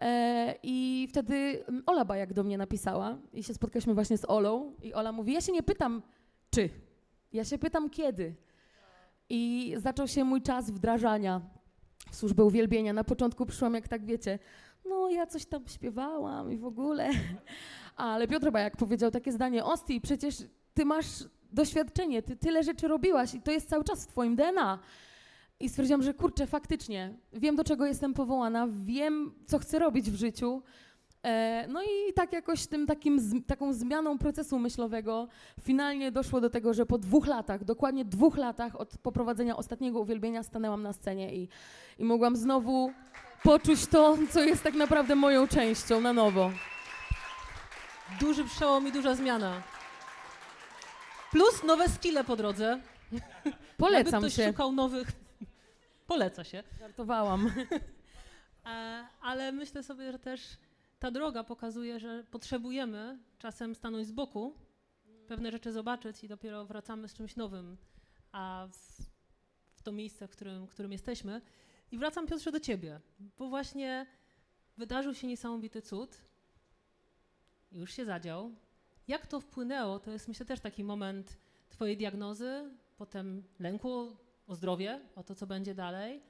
E, 0.00 0.54
I 0.62 1.06
wtedy 1.10 1.64
Ola 1.86 2.04
Bajak 2.04 2.32
do 2.32 2.44
mnie 2.44 2.58
napisała 2.58 3.18
i 3.32 3.42
się 3.42 3.54
spotkaliśmy 3.54 3.94
właśnie 3.94 4.18
z 4.18 4.24
Olą 4.24 4.72
i 4.82 4.94
Ola 4.94 5.12
mówi, 5.12 5.32
ja 5.32 5.40
się 5.40 5.52
nie 5.52 5.62
pytam, 5.62 6.02
czy, 6.50 6.70
Ja 7.32 7.44
się 7.44 7.58
pytam, 7.58 7.90
kiedy? 7.90 8.34
I 9.28 9.74
zaczął 9.78 10.08
się 10.08 10.24
mój 10.24 10.42
czas 10.42 10.70
wdrażania 10.70 11.40
w 12.10 12.16
służbę 12.16 12.44
uwielbienia. 12.44 12.92
Na 12.92 13.04
początku 13.04 13.46
przyszłam, 13.46 13.74
jak 13.74 13.88
tak 13.88 14.04
wiecie, 14.04 14.38
no 14.88 15.10
ja 15.10 15.26
coś 15.26 15.46
tam 15.46 15.68
śpiewałam 15.68 16.52
i 16.52 16.58
w 16.58 16.64
ogóle. 16.64 17.10
Ale 17.96 18.28
Piotr 18.28 18.50
Bajak 18.50 18.76
powiedział 18.76 19.10
takie 19.10 19.32
zdanie, 19.32 19.64
Osti, 19.64 20.00
przecież 20.00 20.34
ty 20.74 20.84
masz 20.84 21.06
doświadczenie, 21.52 22.22
ty 22.22 22.36
tyle 22.36 22.62
rzeczy 22.62 22.88
robiłaś 22.88 23.34
i 23.34 23.40
to 23.40 23.50
jest 23.50 23.68
cały 23.68 23.84
czas 23.84 24.04
w 24.04 24.06
twoim 24.06 24.36
DNA. 24.36 24.78
I 25.60 25.68
stwierdziłam, 25.68 26.02
że 26.02 26.14
kurczę, 26.14 26.46
faktycznie, 26.46 27.14
wiem 27.32 27.56
do 27.56 27.64
czego 27.64 27.86
jestem 27.86 28.14
powołana, 28.14 28.68
wiem 28.84 29.34
co 29.46 29.58
chcę 29.58 29.78
robić 29.78 30.10
w 30.10 30.14
życiu. 30.16 30.62
E, 31.22 31.66
no 31.68 31.82
i 31.82 32.12
tak 32.14 32.32
jakoś 32.32 32.66
tym 32.66 32.86
takim, 32.86 33.42
taką 33.42 33.72
zmianą 33.72 34.18
procesu 34.18 34.58
myślowego 34.58 35.28
finalnie 35.60 36.12
doszło 36.12 36.40
do 36.40 36.50
tego, 36.50 36.74
że 36.74 36.86
po 36.86 36.98
dwóch 36.98 37.26
latach, 37.26 37.64
dokładnie 37.64 38.04
dwóch 38.04 38.36
latach 38.36 38.80
od 38.80 38.98
poprowadzenia 38.98 39.56
ostatniego 39.56 40.00
uwielbienia 40.00 40.42
stanęłam 40.42 40.82
na 40.82 40.92
scenie 40.92 41.34
i, 41.36 41.48
i 41.98 42.04
mogłam 42.04 42.36
znowu 42.36 42.92
poczuć 43.42 43.86
to, 43.86 44.18
co 44.30 44.44
jest 44.44 44.62
tak 44.62 44.74
naprawdę 44.74 45.14
moją 45.14 45.48
częścią 45.48 46.00
na 46.00 46.12
nowo. 46.12 46.50
Duży 48.20 48.44
przełom 48.44 48.88
i 48.88 48.92
duża 48.92 49.14
zmiana. 49.14 49.62
Plus 51.30 51.64
nowe 51.64 51.88
skille 51.88 52.24
po 52.24 52.36
drodze. 52.36 52.80
Polecam 53.76 54.04
Jakby 54.12 54.18
ktoś 54.18 54.34
się. 54.34 54.46
szukał 54.46 54.72
nowych, 54.72 55.12
poleca 56.06 56.44
się. 56.44 56.62
Żartowałam. 56.80 57.50
E, 58.66 59.06
ale 59.20 59.52
myślę 59.52 59.82
sobie, 59.82 60.12
że 60.12 60.18
też 60.18 60.40
ta 60.98 61.10
droga 61.10 61.44
pokazuje, 61.44 62.00
że 62.00 62.24
potrzebujemy 62.30 63.18
czasem 63.38 63.74
stanąć 63.74 64.06
z 64.06 64.12
boku, 64.12 64.54
pewne 65.28 65.50
rzeczy 65.50 65.72
zobaczyć 65.72 66.24
i 66.24 66.28
dopiero 66.28 66.64
wracamy 66.64 67.08
z 67.08 67.14
czymś 67.14 67.36
nowym, 67.36 67.76
a 68.32 68.68
w, 68.72 69.02
w 69.74 69.82
to 69.82 69.92
miejsce, 69.92 70.28
w 70.28 70.30
którym, 70.30 70.66
w 70.66 70.70
którym 70.70 70.92
jesteśmy. 70.92 71.40
I 71.90 71.98
wracam, 71.98 72.26
Piotrze, 72.26 72.52
do 72.52 72.60
ciebie, 72.60 73.00
bo 73.38 73.48
właśnie 73.48 74.06
wydarzył 74.76 75.14
się 75.14 75.26
niesamowity 75.26 75.82
cud, 75.82 76.22
już 77.72 77.92
się 77.92 78.04
zadział. 78.04 78.54
Jak 79.08 79.26
to 79.26 79.40
wpłynęło, 79.40 79.98
to 79.98 80.10
jest 80.10 80.28
myślę 80.28 80.46
też 80.46 80.60
taki 80.60 80.84
moment 80.84 81.38
twojej 81.68 81.96
diagnozy, 81.96 82.70
potem 82.96 83.42
lęku 83.58 84.16
o 84.46 84.54
zdrowie, 84.54 85.00
o 85.16 85.22
to, 85.22 85.34
co 85.34 85.46
będzie 85.46 85.74
dalej, 85.74 86.22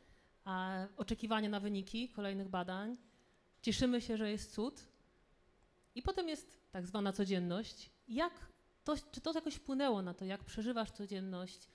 a 0.45 0.87
oczekiwanie 0.97 1.49
na 1.49 1.61
wyniki 1.61 2.09
kolejnych 2.09 2.49
badań. 2.49 2.97
Cieszymy 3.63 4.01
się, 4.01 4.17
że 4.17 4.31
jest 4.31 4.53
cud. 4.55 4.89
I 5.95 6.03
potem 6.03 6.29
jest 6.29 6.61
tak 6.73 6.87
zwana 6.87 7.13
codzienność. 7.13 7.91
Jak 8.09 8.33
to, 8.85 8.95
czy 9.13 9.21
to 9.21 9.33
jakoś 9.33 9.55
wpłynęło 9.55 10.03
na 10.03 10.15
to, 10.15 10.25
jak 10.25 10.45
przeżywasz 10.45 10.91
codzienność, 10.91 11.69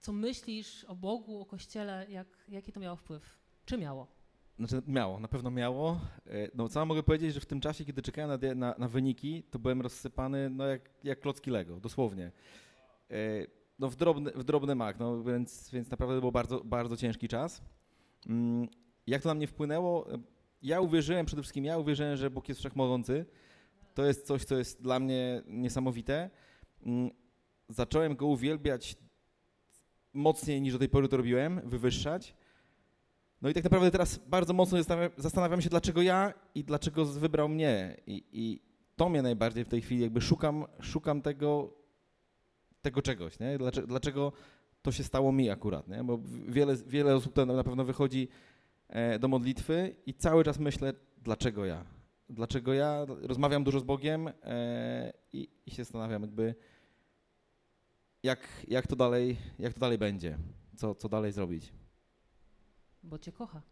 co 0.00 0.12
myślisz 0.12 0.84
o 0.84 0.94
Bogu, 0.94 1.40
o 1.40 1.46
Kościele, 1.46 2.06
jak, 2.08 2.26
jaki 2.48 2.72
to 2.72 2.80
miało 2.80 2.96
wpływ? 2.96 3.38
Czy 3.64 3.78
miało? 3.78 4.06
Znaczy 4.58 4.82
miało, 4.86 5.20
na 5.20 5.28
pewno 5.28 5.50
miało. 5.50 6.00
E, 6.26 6.30
No 6.54 6.68
co 6.68 6.86
mogę 6.86 7.02
powiedzieć, 7.02 7.34
że 7.34 7.40
w 7.40 7.46
tym 7.46 7.60
czasie, 7.60 7.84
kiedy 7.84 8.02
czekałem 8.02 8.40
na, 8.40 8.54
na, 8.54 8.74
na 8.78 8.88
wyniki, 8.88 9.42
to 9.50 9.58
byłem 9.58 9.80
rozsypany 9.80 10.50
no 10.50 10.66
jak, 10.66 10.90
jak 11.04 11.20
klocki 11.20 11.50
Lego, 11.50 11.80
dosłownie. 11.80 12.32
No 13.80 13.88
w 13.88 13.96
drobny, 13.96 14.30
w 14.30 14.44
drobny 14.44 14.74
mak, 14.74 14.98
no 14.98 15.22
więc, 15.22 15.70
więc 15.70 15.90
naprawdę 15.90 16.20
był 16.20 16.32
bardzo, 16.32 16.64
bardzo 16.64 16.96
ciężki 16.96 17.28
czas. 17.28 17.62
Mm, 18.26 18.68
Jak 19.06 19.22
to 19.22 19.28
na 19.28 19.34
mnie 19.34 19.46
wpłynęło? 19.46 20.06
Ja 20.62 20.80
uwierzyłem, 20.80 21.26
przede 21.26 21.42
wszystkim 21.42 21.64
ja 21.64 21.78
uwierzyłem, 21.78 22.16
że 22.16 22.30
Bóg 22.30 22.48
jest 22.48 22.60
wszechmogący. 22.60 23.26
To 23.94 24.06
jest 24.06 24.26
coś, 24.26 24.44
co 24.44 24.58
jest 24.58 24.82
dla 24.82 25.00
mnie 25.00 25.42
niesamowite. 25.46 26.30
Mm, 26.86 27.10
Zacząłem 27.68 28.16
Go 28.16 28.26
uwielbiać 28.26 28.96
mocniej 30.12 30.62
niż 30.62 30.72
do 30.72 30.78
tej 30.78 30.88
pory 30.88 31.08
to 31.08 31.16
robiłem, 31.16 31.60
wywyższać. 31.64 32.34
No 33.42 33.48
i 33.48 33.54
tak 33.54 33.64
naprawdę 33.64 33.90
teraz 33.90 34.18
bardzo 34.18 34.52
mocno 34.52 34.78
zastanawiam, 35.16 35.60
się, 35.60 35.70
dlaczego 35.70 36.02
ja 36.02 36.34
i 36.54 36.64
dlaczego 36.64 37.04
wybrał 37.04 37.48
mnie. 37.48 37.96
I, 38.06 38.24
I 38.32 38.60
to 38.96 39.08
mnie 39.08 39.22
najbardziej 39.22 39.64
w 39.64 39.68
tej 39.68 39.80
chwili 39.80 40.02
jakby 40.02 40.20
szukam, 40.20 40.64
szukam 40.80 41.22
tego, 41.22 41.79
tego 42.82 43.02
czegoś, 43.02 43.38
nie? 43.38 43.58
Dlaczego, 43.58 43.86
dlaczego 43.86 44.32
to 44.82 44.92
się 44.92 45.04
stało 45.04 45.32
mi 45.32 45.50
akurat, 45.50 45.88
nie? 45.88 46.04
Bo 46.04 46.20
wiele, 46.48 46.76
wiele 46.86 47.14
osób 47.14 47.34
to 47.34 47.46
na 47.46 47.64
pewno 47.64 47.84
wychodzi 47.84 48.28
e, 48.88 49.18
do 49.18 49.28
modlitwy 49.28 49.96
i 50.06 50.14
cały 50.14 50.44
czas 50.44 50.58
myślę, 50.58 50.92
dlaczego 51.18 51.64
ja? 51.64 51.84
Dlaczego 52.28 52.74
ja? 52.74 53.06
Rozmawiam 53.22 53.64
dużo 53.64 53.80
z 53.80 53.84
Bogiem 53.84 54.28
e, 54.28 55.12
i, 55.32 55.48
i 55.66 55.70
się 55.70 55.84
zastanawiam 55.84 56.22
jakby, 56.22 56.54
jak, 58.22 58.48
jak, 58.68 58.86
to 58.86 58.96
dalej, 58.96 59.36
jak 59.58 59.74
to 59.74 59.80
dalej 59.80 59.98
będzie, 59.98 60.38
co, 60.76 60.94
co 60.94 61.08
dalej 61.08 61.32
zrobić. 61.32 61.72
Bo 63.02 63.18
cię 63.18 63.32
kocha. 63.32 63.62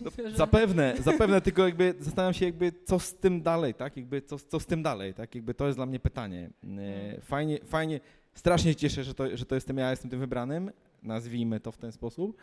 No, 0.00 0.10
Zapewne, 0.36 0.94
zapewne, 1.00 1.40
tylko 1.40 1.66
jakby 1.66 1.94
zastanawiam 1.98 2.34
się 2.34 2.44
jakby 2.44 2.72
co 2.84 2.98
z 2.98 3.14
tym 3.14 3.42
dalej, 3.42 3.74
tak? 3.74 3.96
Jakby 3.96 4.22
co, 4.22 4.38
co 4.38 4.60
z 4.60 4.66
tym 4.66 4.82
dalej, 4.82 5.14
tak? 5.14 5.34
Jakby 5.34 5.54
to 5.54 5.66
jest 5.66 5.78
dla 5.78 5.86
mnie 5.86 6.00
pytanie. 6.00 6.50
E, 6.78 7.20
Fajnie, 7.20 7.58
fajnie, 7.64 8.00
strasznie 8.34 8.70
się 8.72 8.76
cieszę, 8.76 9.04
że 9.04 9.14
to, 9.14 9.36
że 9.36 9.46
to 9.46 9.54
jestem 9.54 9.78
ja, 9.78 9.90
jestem 9.90 10.10
tym 10.10 10.20
wybranym, 10.20 10.70
nazwijmy 11.02 11.60
to 11.60 11.72
w 11.72 11.76
ten 11.76 11.92
sposób. 11.92 12.36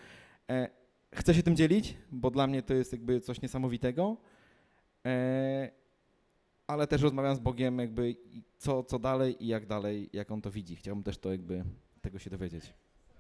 E, 0.50 0.70
Chcę 1.16 1.34
się 1.34 1.44
tym 1.44 1.56
dzielić, 1.56 1.98
bo 2.12 2.32
dla 2.32 2.48
mnie 2.48 2.62
to 2.64 2.74
jest 2.74 2.92
jakby 2.92 3.22
coś 3.22 3.42
niesamowitego, 3.42 4.18
e, 5.06 5.72
ale 6.68 6.88
też 6.88 7.02
rozmawiam 7.02 7.36
z 7.36 7.40
Bogiem 7.40 7.80
jakby 7.80 8.16
co, 8.58 8.84
co 8.84 9.00
dalej 9.00 9.44
i 9.44 9.48
jak 9.48 9.66
dalej, 9.66 10.10
jak 10.14 10.32
On 10.32 10.42
to 10.42 10.52
widzi. 10.52 10.76
Chciałbym 10.76 11.04
też 11.04 11.18
to 11.18 11.32
jakby 11.32 11.64
tego 12.02 12.20
się 12.20 12.30
dowiedzieć. 12.30 12.74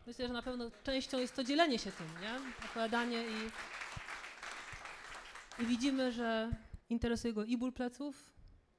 Myślę, 0.07 0.27
że 0.27 0.33
na 0.33 0.41
pewno 0.41 0.71
częścią 0.83 1.17
jest 1.19 1.35
to 1.35 1.43
dzielenie 1.43 1.79
się 1.79 1.91
tym, 1.91 2.07
nie? 2.21 2.65
Opowiadanie 2.65 3.23
i, 3.23 3.49
i 5.63 5.65
widzimy, 5.65 6.11
że 6.11 6.51
interesuje 6.89 7.33
go 7.33 7.43
i 7.45 7.57
ból 7.57 7.73
pleców, 7.73 8.33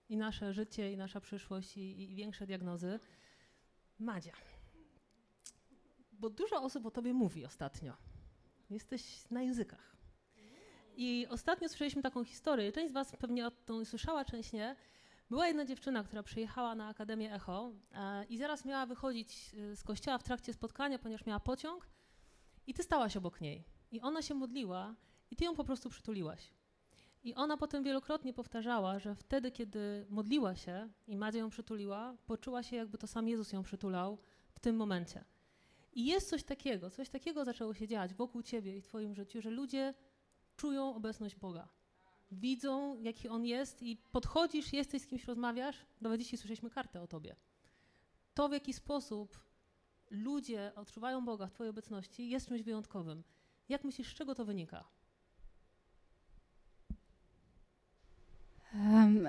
i 0.08 0.16
nasze 0.16 0.52
życie, 0.52 0.92
i 0.92 0.96
nasza 0.96 1.20
przyszłość, 1.20 1.76
i, 1.76 2.02
i 2.02 2.14
większe 2.14 2.46
diagnozy. 2.46 2.98
Madzia, 4.00 4.32
bo 6.12 6.30
dużo 6.30 6.62
osób 6.62 6.86
o 6.86 6.90
tobie 6.90 7.12
mówi 7.12 7.44
ostatnio. 7.44 7.96
Jesteś 8.70 9.30
na 9.30 9.42
językach. 9.42 9.96
I 10.96 11.26
ostatnio 11.30 11.68
słyszeliśmy 11.68 12.02
taką 12.02 12.24
historię. 12.24 12.72
Część 12.72 12.90
z 12.90 12.92
was 12.92 13.16
pewnie 13.16 13.46
o 13.46 13.50
tą 13.50 13.84
słyszała, 13.84 14.24
część 14.24 14.52
nie. 14.52 14.76
Była 15.30 15.46
jedna 15.46 15.64
dziewczyna, 15.64 16.04
która 16.04 16.22
przyjechała 16.22 16.74
na 16.74 16.88
Akademię 16.88 17.34
Echo 17.34 17.72
e, 17.92 18.24
i 18.24 18.38
zaraz 18.38 18.64
miała 18.64 18.86
wychodzić 18.86 19.54
e, 19.54 19.76
z 19.76 19.84
kościoła 19.84 20.18
w 20.18 20.22
trakcie 20.22 20.52
spotkania, 20.52 20.98
ponieważ 20.98 21.26
miała 21.26 21.40
pociąg 21.40 21.86
i 22.66 22.74
ty 22.74 22.82
stałaś 22.82 23.16
obok 23.16 23.40
niej. 23.40 23.64
I 23.92 24.00
ona 24.00 24.22
się 24.22 24.34
modliła 24.34 24.94
i 25.30 25.36
ty 25.36 25.44
ją 25.44 25.54
po 25.54 25.64
prostu 25.64 25.90
przytuliłaś. 25.90 26.52
I 27.24 27.34
ona 27.34 27.56
potem 27.56 27.84
wielokrotnie 27.84 28.32
powtarzała, 28.32 28.98
że 28.98 29.14
wtedy, 29.14 29.50
kiedy 29.50 30.06
modliła 30.08 30.56
się 30.56 30.88
i 31.08 31.16
Madzia 31.16 31.38
ją 31.38 31.50
przytuliła, 31.50 32.16
poczuła 32.26 32.62
się, 32.62 32.76
jakby 32.76 32.98
to 32.98 33.06
sam 33.06 33.28
Jezus 33.28 33.52
ją 33.52 33.62
przytulał 33.62 34.18
w 34.52 34.58
tym 34.60 34.76
momencie. 34.76 35.24
I 35.92 36.06
jest 36.06 36.28
coś 36.28 36.42
takiego, 36.42 36.90
coś 36.90 37.08
takiego 37.08 37.44
zaczęło 37.44 37.74
się 37.74 37.88
dziać 37.88 38.14
wokół 38.14 38.42
ciebie 38.42 38.76
i 38.76 38.80
w 38.80 38.86
twoim 38.86 39.14
życiu, 39.14 39.40
że 39.40 39.50
ludzie 39.50 39.94
czują 40.56 40.94
obecność 40.94 41.36
Boga. 41.36 41.68
Widzą, 42.32 43.00
jaki 43.00 43.28
On 43.28 43.44
jest 43.44 43.82
i 43.82 43.96
podchodzisz, 43.96 44.72
jesteś 44.72 45.02
z 45.02 45.06
kimś, 45.06 45.24
rozmawiasz, 45.24 45.76
nawet 46.00 46.20
dzisiaj 46.20 46.38
słyszeliśmy 46.38 46.70
kartę 46.70 47.02
o 47.02 47.06
tobie. 47.06 47.36
To, 48.34 48.48
w 48.48 48.52
jaki 48.52 48.72
sposób 48.72 49.40
ludzie 50.10 50.72
odczuwają 50.76 51.24
Boga 51.24 51.46
w 51.46 51.52
twojej 51.52 51.70
obecności, 51.70 52.30
jest 52.30 52.48
czymś 52.48 52.62
wyjątkowym. 52.62 53.24
Jak 53.68 53.84
myślisz, 53.84 54.08
z 54.08 54.14
czego 54.14 54.34
to 54.34 54.44
wynika? 54.44 54.84
Um, 58.74 59.26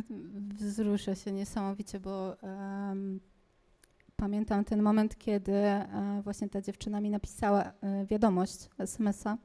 wzruszę 0.60 1.16
się 1.16 1.32
niesamowicie, 1.32 2.00
bo 2.00 2.36
um, 2.42 3.20
pamiętam 4.16 4.64
ten 4.64 4.82
moment, 4.82 5.18
kiedy 5.18 5.52
e, 5.52 6.20
właśnie 6.24 6.48
ta 6.48 6.60
dziewczyna 6.60 7.00
mi 7.00 7.10
napisała 7.10 7.62
e, 7.62 8.06
wiadomość, 8.06 8.68
SMS-a. 8.78 9.36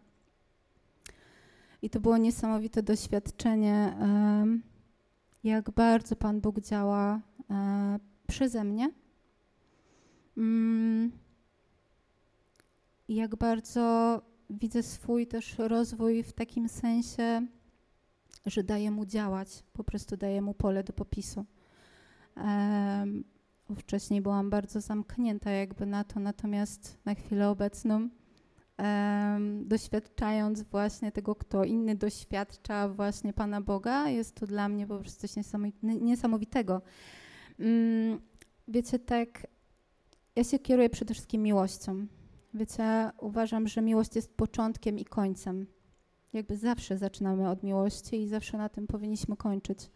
I 1.82 1.90
to 1.90 2.00
było 2.00 2.18
niesamowite 2.18 2.84
doświadczenie, 2.84 3.96
jak 5.44 5.72
bardzo 5.72 6.16
Pan 6.16 6.42
Bóg 6.42 6.60
działa 6.60 7.20
e, 7.50 8.00
przeze 8.28 8.64
mnie. 8.64 8.92
Mm, 10.38 11.12
jak 13.10 13.36
bardzo 13.36 14.22
widzę 14.50 14.84
swój 14.84 15.28
też 15.28 15.58
rozwój 15.58 16.24
w 16.24 16.34
takim 16.34 16.70
sensie, 16.70 17.48
że 18.46 18.64
daje 18.64 18.92
mu 18.92 19.06
działać, 19.06 19.64
po 19.74 19.84
prostu 19.84 20.18
daje 20.18 20.42
mu 20.42 20.54
pole 20.54 20.84
do 20.84 20.94
popisu. 20.94 21.46
Um, 22.38 23.24
wcześniej 23.78 24.22
byłam 24.22 24.50
bardzo 24.50 24.82
zamknięta 24.82 25.52
jakby 25.52 25.86
na 25.86 26.04
to, 26.04 26.20
natomiast 26.20 26.98
na 27.06 27.16
chwilę 27.16 27.50
obecną, 27.50 28.10
um, 28.78 29.68
doświadczając 29.68 30.64
właśnie 30.64 31.12
tego, 31.12 31.36
kto 31.36 31.64
inny 31.64 31.96
doświadcza 31.96 32.90
właśnie 32.90 33.34
Pana 33.34 33.62
Boga, 33.62 34.10
jest 34.10 34.36
to 34.36 34.48
dla 34.48 34.70
mnie 34.70 34.88
po 34.88 35.00
prostu 35.00 35.28
coś 35.28 35.32
niesamowi- 35.32 36.02
niesamowitego. 36.02 36.82
Um, 37.60 38.22
wiecie, 38.68 39.00
tak 39.00 39.48
ja 40.36 40.44
się 40.44 40.60
kieruję 40.60 40.90
przede 40.90 41.14
wszystkim 41.14 41.44
miłością. 41.44 42.08
Wiecie, 42.54 43.12
uważam, 43.20 43.68
że 43.68 43.82
miłość 43.82 44.16
jest 44.16 44.38
początkiem 44.38 45.00
i 45.00 45.06
końcem. 45.06 45.68
Jakby 46.34 46.58
zawsze 46.58 46.98
zaczynamy 46.98 47.50
od 47.50 47.64
miłości 47.64 48.22
i 48.22 48.28
zawsze 48.28 48.58
na 48.58 48.70
tym 48.70 48.88
powinniśmy 48.88 49.38
kończyć. 49.38 49.90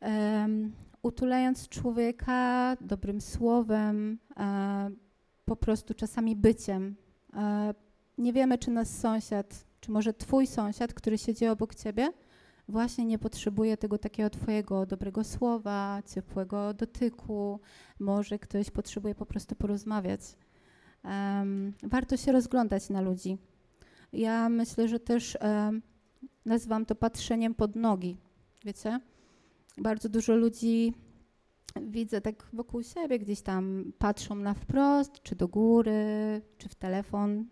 Um, 0.00 0.72
utulając 1.02 1.68
człowieka 1.68 2.76
dobrym 2.80 3.20
słowem, 3.20 4.18
e, 4.36 4.90
po 5.44 5.56
prostu 5.56 5.94
czasami 5.94 6.36
byciem. 6.36 6.96
E, 7.34 7.74
nie 8.18 8.32
wiemy, 8.32 8.58
czy 8.58 8.70
nasz 8.70 8.88
sąsiad, 8.88 9.64
czy 9.80 9.90
może 9.90 10.14
twój 10.14 10.46
sąsiad, 10.46 10.94
który 10.94 11.18
siedzi 11.18 11.46
obok 11.46 11.74
ciebie, 11.74 12.12
właśnie 12.68 13.04
nie 13.04 13.18
potrzebuje 13.18 13.76
tego 13.76 13.98
takiego 13.98 14.30
twojego 14.30 14.86
dobrego 14.86 15.24
słowa, 15.24 16.02
ciepłego 16.14 16.74
dotyku. 16.74 17.60
Może 17.98 18.38
ktoś 18.38 18.70
potrzebuje 18.70 19.14
po 19.14 19.26
prostu 19.26 19.54
porozmawiać. 19.54 20.20
Um, 21.04 21.72
warto 21.82 22.16
się 22.16 22.32
rozglądać 22.32 22.90
na 22.90 23.00
ludzi. 23.00 23.38
Ja 24.14 24.48
myślę, 24.48 24.88
że 24.88 25.00
też 25.00 25.38
um, 25.40 25.82
nazywam 26.44 26.86
to 26.86 26.94
patrzeniem 26.94 27.54
pod 27.54 27.76
nogi. 27.76 28.16
Wiecie? 28.64 29.00
Bardzo 29.78 30.08
dużo 30.08 30.36
ludzi 30.36 30.94
widzę 31.82 32.20
tak 32.20 32.46
wokół 32.52 32.82
siebie, 32.82 33.18
gdzieś 33.18 33.42
tam 33.42 33.92
patrzą 33.98 34.34
na 34.34 34.54
wprost, 34.54 35.22
czy 35.22 35.36
do 35.36 35.48
góry, 35.48 36.42
czy 36.58 36.68
w 36.68 36.74
telefon. 36.74 37.46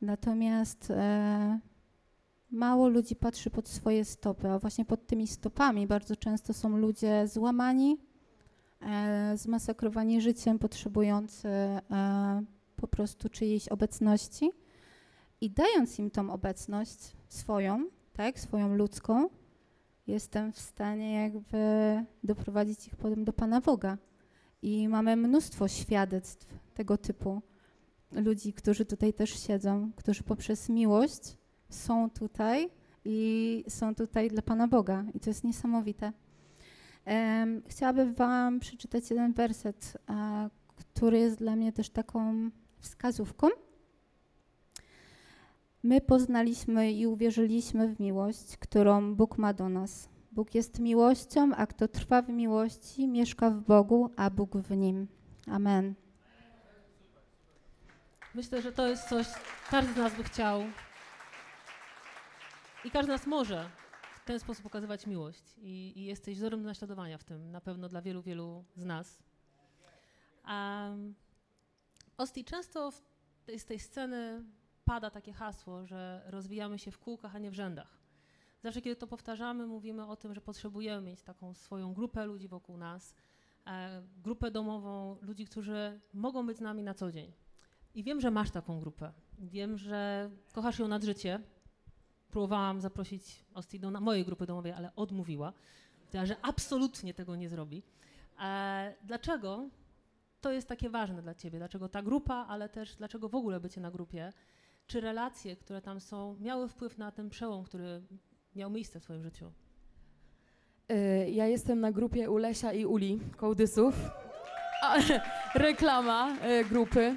Natomiast 0.00 0.90
e, 0.90 1.60
mało 2.50 2.88
ludzi 2.88 3.16
patrzy 3.16 3.50
pod 3.50 3.68
swoje 3.68 4.04
stopy, 4.04 4.48
a 4.48 4.58
właśnie 4.58 4.84
pod 4.84 5.06
tymi 5.06 5.26
stopami 5.26 5.86
bardzo 5.86 6.16
często 6.16 6.52
są 6.52 6.76
ludzie 6.76 7.28
złamani, 7.28 7.98
e, 8.80 9.32
zmasakrowani 9.36 10.20
życiem, 10.20 10.58
potrzebujący 10.58 11.48
e, 11.48 11.80
po 12.76 12.88
prostu 12.88 13.28
czyjejś 13.28 13.68
obecności. 13.68 14.50
I 15.42 15.50
dając 15.50 15.98
im 15.98 16.10
tą 16.10 16.30
obecność 16.30 16.98
swoją, 17.28 17.86
tak, 18.12 18.40
swoją 18.40 18.74
ludzką, 18.74 19.28
jestem 20.06 20.52
w 20.52 20.60
stanie 20.60 21.22
jakby 21.22 21.58
doprowadzić 22.24 22.86
ich 22.86 22.96
potem 22.96 23.24
do 23.24 23.32
Pana 23.32 23.60
Boga. 23.60 23.98
I 24.62 24.88
mamy 24.88 25.16
mnóstwo 25.16 25.68
świadectw 25.68 26.46
tego 26.74 26.98
typu 26.98 27.42
ludzi, 28.12 28.52
którzy 28.52 28.84
tutaj 28.84 29.14
też 29.14 29.46
siedzą, 29.46 29.90
którzy 29.96 30.22
poprzez 30.22 30.68
miłość 30.68 31.36
są 31.70 32.10
tutaj 32.10 32.70
i 33.04 33.64
są 33.68 33.94
tutaj 33.94 34.28
dla 34.28 34.42
Pana 34.42 34.68
Boga. 34.68 35.04
I 35.14 35.20
to 35.20 35.30
jest 35.30 35.44
niesamowite. 35.44 36.12
Um, 37.06 37.62
chciałabym 37.66 38.14
Wam 38.14 38.60
przeczytać 38.60 39.10
jeden 39.10 39.32
werset, 39.32 39.98
a, 40.06 40.48
który 40.76 41.18
jest 41.18 41.38
dla 41.38 41.56
mnie 41.56 41.72
też 41.72 41.90
taką 41.90 42.50
wskazówką. 42.80 43.48
My 45.82 46.00
poznaliśmy 46.00 46.92
i 46.92 47.06
uwierzyliśmy 47.06 47.94
w 47.94 48.00
miłość, 48.00 48.56
którą 48.56 49.14
Bóg 49.14 49.38
ma 49.38 49.52
do 49.52 49.68
nas. 49.68 50.08
Bóg 50.32 50.54
jest 50.54 50.78
miłością, 50.78 51.54
a 51.56 51.66
kto 51.66 51.88
trwa 51.88 52.22
w 52.22 52.28
miłości, 52.28 53.08
mieszka 53.08 53.50
w 53.50 53.60
Bogu, 53.60 54.10
a 54.16 54.30
Bóg 54.30 54.56
w 54.56 54.70
nim. 54.76 55.08
Amen. 55.46 55.94
Myślę, 58.34 58.62
że 58.62 58.72
to 58.72 58.88
jest 58.88 59.08
coś, 59.08 59.26
każdy 59.70 59.92
z 59.92 59.96
nas 59.96 60.16
by 60.16 60.24
chciał 60.24 60.62
i 62.84 62.90
każdy 62.90 63.06
z 63.06 63.14
nas 63.16 63.26
może 63.26 63.70
w 64.14 64.24
ten 64.24 64.40
sposób 64.40 64.62
pokazywać 64.62 65.06
miłość. 65.06 65.42
I, 65.58 65.92
i 65.96 66.04
jesteś 66.04 66.36
wzorem 66.36 66.62
do 66.62 66.68
naśladowania 66.68 67.18
w 67.18 67.24
tym, 67.24 67.50
na 67.50 67.60
pewno 67.60 67.88
dla 67.88 68.02
wielu, 68.02 68.22
wielu 68.22 68.64
z 68.76 68.84
nas. 68.84 69.18
Um, 70.48 71.14
Osti, 72.16 72.44
często 72.44 72.90
z 73.56 73.64
tej 73.64 73.78
sceny 73.78 74.44
pada 74.84 75.10
takie 75.10 75.32
hasło, 75.32 75.86
że 75.86 76.22
rozwijamy 76.26 76.78
się 76.78 76.90
w 76.90 76.98
kółkach, 76.98 77.36
a 77.36 77.38
nie 77.38 77.50
w 77.50 77.54
rzędach. 77.54 77.98
Zawsze, 78.62 78.82
kiedy 78.82 78.96
to 78.96 79.06
powtarzamy, 79.06 79.66
mówimy 79.66 80.06
o 80.06 80.16
tym, 80.16 80.34
że 80.34 80.40
potrzebujemy 80.40 81.06
mieć 81.06 81.22
taką 81.22 81.54
swoją 81.54 81.94
grupę 81.94 82.26
ludzi 82.26 82.48
wokół 82.48 82.76
nas, 82.76 83.14
e, 83.66 84.02
grupę 84.16 84.50
domową, 84.50 85.18
ludzi, 85.22 85.46
którzy 85.46 86.00
mogą 86.14 86.46
być 86.46 86.56
z 86.56 86.60
nami 86.60 86.82
na 86.82 86.94
co 86.94 87.12
dzień. 87.12 87.32
I 87.94 88.02
wiem, 88.04 88.20
że 88.20 88.30
masz 88.30 88.50
taką 88.50 88.80
grupę. 88.80 89.12
Wiem, 89.38 89.78
że 89.78 90.30
kochasz 90.52 90.78
ją 90.78 90.88
nad 90.88 91.04
życie. 91.04 91.40
Próbowałam 92.30 92.80
zaprosić 92.80 93.44
Osti 93.54 93.80
do 93.80 93.90
mojej 93.90 94.24
grupy 94.24 94.46
domowej, 94.46 94.72
ale 94.72 94.96
odmówiła. 94.96 95.52
Że 96.24 96.36
absolutnie 96.42 97.14
tego 97.14 97.36
nie 97.36 97.48
zrobi. 97.48 97.82
E, 98.40 98.94
dlaczego 99.02 99.68
to 100.40 100.52
jest 100.52 100.68
takie 100.68 100.90
ważne 100.90 101.22
dla 101.22 101.34
ciebie? 101.34 101.58
Dlaczego 101.58 101.88
ta 101.88 102.02
grupa, 102.02 102.34
ale 102.34 102.68
też 102.68 102.96
dlaczego 102.96 103.28
w 103.28 103.34
ogóle 103.34 103.60
bycie 103.60 103.80
na 103.80 103.90
grupie? 103.90 104.32
Czy 104.86 105.00
relacje, 105.00 105.56
które 105.56 105.82
tam 105.82 106.00
są, 106.00 106.36
miały 106.40 106.68
wpływ 106.68 106.98
na 106.98 107.12
ten 107.12 107.30
przełom, 107.30 107.64
który 107.64 108.02
miał 108.56 108.70
miejsce 108.70 109.00
w 109.00 109.02
Twoim 109.02 109.22
życiu? 109.22 109.52
Y, 110.92 111.30
ja 111.30 111.46
jestem 111.46 111.80
na 111.80 111.92
grupie 111.92 112.30
Ulesia 112.30 112.72
i 112.72 112.84
Uli 112.84 113.20
Kołdysów. 113.36 113.94
Reklama 115.54 116.36
y, 116.46 116.64
grupy. 116.64 117.16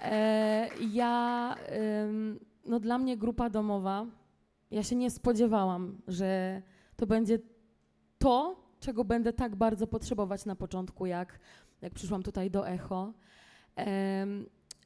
E, 0.00 0.68
ja, 0.90 1.56
no 2.64 2.80
dla 2.80 2.98
mnie 2.98 3.16
grupa 3.16 3.50
domowa, 3.50 4.06
ja 4.70 4.82
się 4.82 4.96
nie 4.96 5.10
spodziewałam, 5.10 5.98
że 6.08 6.62
to 6.96 7.06
będzie 7.06 7.38
to, 8.18 8.56
czego 8.80 9.04
będę 9.04 9.32
tak 9.32 9.56
bardzo 9.56 9.86
potrzebować 9.86 10.44
na 10.44 10.56
początku, 10.56 11.06
jak, 11.06 11.38
jak 11.82 11.94
przyszłam 11.94 12.22
tutaj 12.22 12.50
do 12.50 12.68
Echo. 12.68 13.12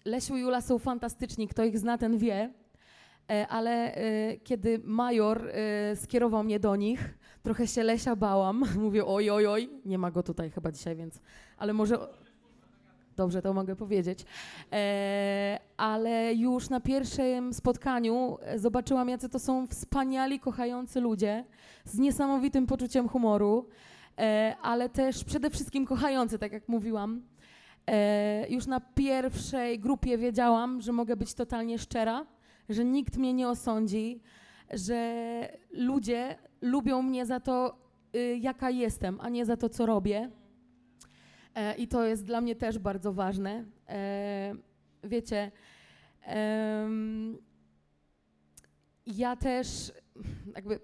Lesiu 0.07 0.37
i 0.37 0.41
Jula 0.41 0.61
są 0.61 0.79
fantastyczni, 0.79 1.49
kto 1.49 1.65
ich 1.65 1.79
zna, 1.79 1.99
ten 1.99 2.19
wie. 2.19 2.51
E, 3.31 3.49
ale 3.49 3.95
e, 3.95 4.37
kiedy 4.37 4.81
major 4.85 5.49
e, 5.49 5.97
skierował 5.97 6.45
mnie 6.45 6.61
do 6.61 6.77
nich, 6.77 7.19
trochę 7.43 7.67
się 7.67 7.83
Lesia 7.83 8.17
bałam. 8.17 8.65
Mówię, 8.85 9.07
oj, 9.07 9.31
oj, 9.31 9.47
oj, 9.47 9.71
nie 9.85 9.99
ma 9.99 10.11
go 10.11 10.23
tutaj 10.23 10.51
chyba 10.51 10.73
dzisiaj, 10.73 10.97
więc, 10.97 11.21
ale 11.59 11.73
może... 11.73 11.99
Dobrze, 13.17 13.43
to 13.43 13.53
mogę 13.53 13.77
powiedzieć. 13.77 14.25
Ale 15.77 16.35
już 16.35 16.71
na 16.71 16.81
pierwszym 16.81 17.55
spotkaniu 17.55 18.39
zobaczyłam, 18.57 19.09
jacy 19.09 19.29
to 19.29 19.39
są 19.39 19.67
wspaniali, 19.67 20.41
kochający 20.41 21.01
ludzie 21.01 21.45
z 21.85 21.99
niesamowitym 21.99 22.67
poczuciem 22.67 23.09
humoru, 23.09 23.69
ale 24.63 24.89
też 24.89 25.25
przede 25.25 25.51
wszystkim 25.51 25.87
kochający, 25.87 26.39
tak 26.39 26.53
jak 26.53 26.69
mówiłam. 26.69 27.23
E, 27.87 28.47
już 28.49 28.67
na 28.67 28.81
pierwszej 28.81 29.79
grupie 29.79 30.19
wiedziałam, 30.19 30.81
że 30.81 30.93
mogę 30.93 31.17
być 31.17 31.35
totalnie 31.35 31.79
szczera 31.79 32.27
że 32.69 32.85
nikt 32.85 33.17
mnie 33.17 33.35
nie 33.35 33.49
osądzi, 33.49 34.21
że 34.71 35.59
ludzie 35.71 36.37
lubią 36.61 37.03
mnie 37.03 37.27
za 37.27 37.41
to, 37.41 37.79
y, 38.17 38.39
jaka 38.41 38.71
jestem, 38.71 39.21
a 39.21 39.29
nie 39.29 39.47
za 39.47 39.57
to, 39.57 39.69
co 39.69 39.87
robię. 39.87 40.31
E, 41.55 41.75
I 41.75 41.89
to 41.89 42.05
jest 42.05 42.25
dla 42.25 42.41
mnie 42.41 42.57
też 42.57 42.79
bardzo 42.79 43.13
ważne. 43.13 43.65
E, 43.89 44.55
wiecie, 45.05 45.51
ja 49.07 49.37
też 49.37 49.93
jakby 50.55 50.81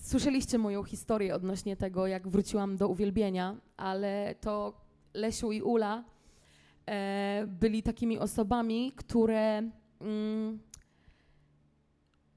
słyszeliście 0.00 0.58
moją 0.58 0.84
historię 0.84 1.34
odnośnie 1.34 1.76
tego, 1.76 2.06
jak 2.06 2.28
wróciłam 2.28 2.76
do 2.76 2.88
uwielbienia, 2.88 3.56
ale 3.76 4.34
to 4.40 4.80
Lesiu 5.14 5.52
i 5.52 5.62
Ula 5.62 6.04
byli 7.46 7.82
takimi 7.82 8.18
osobami, 8.18 8.92
które 8.96 9.62
mm, 10.00 10.58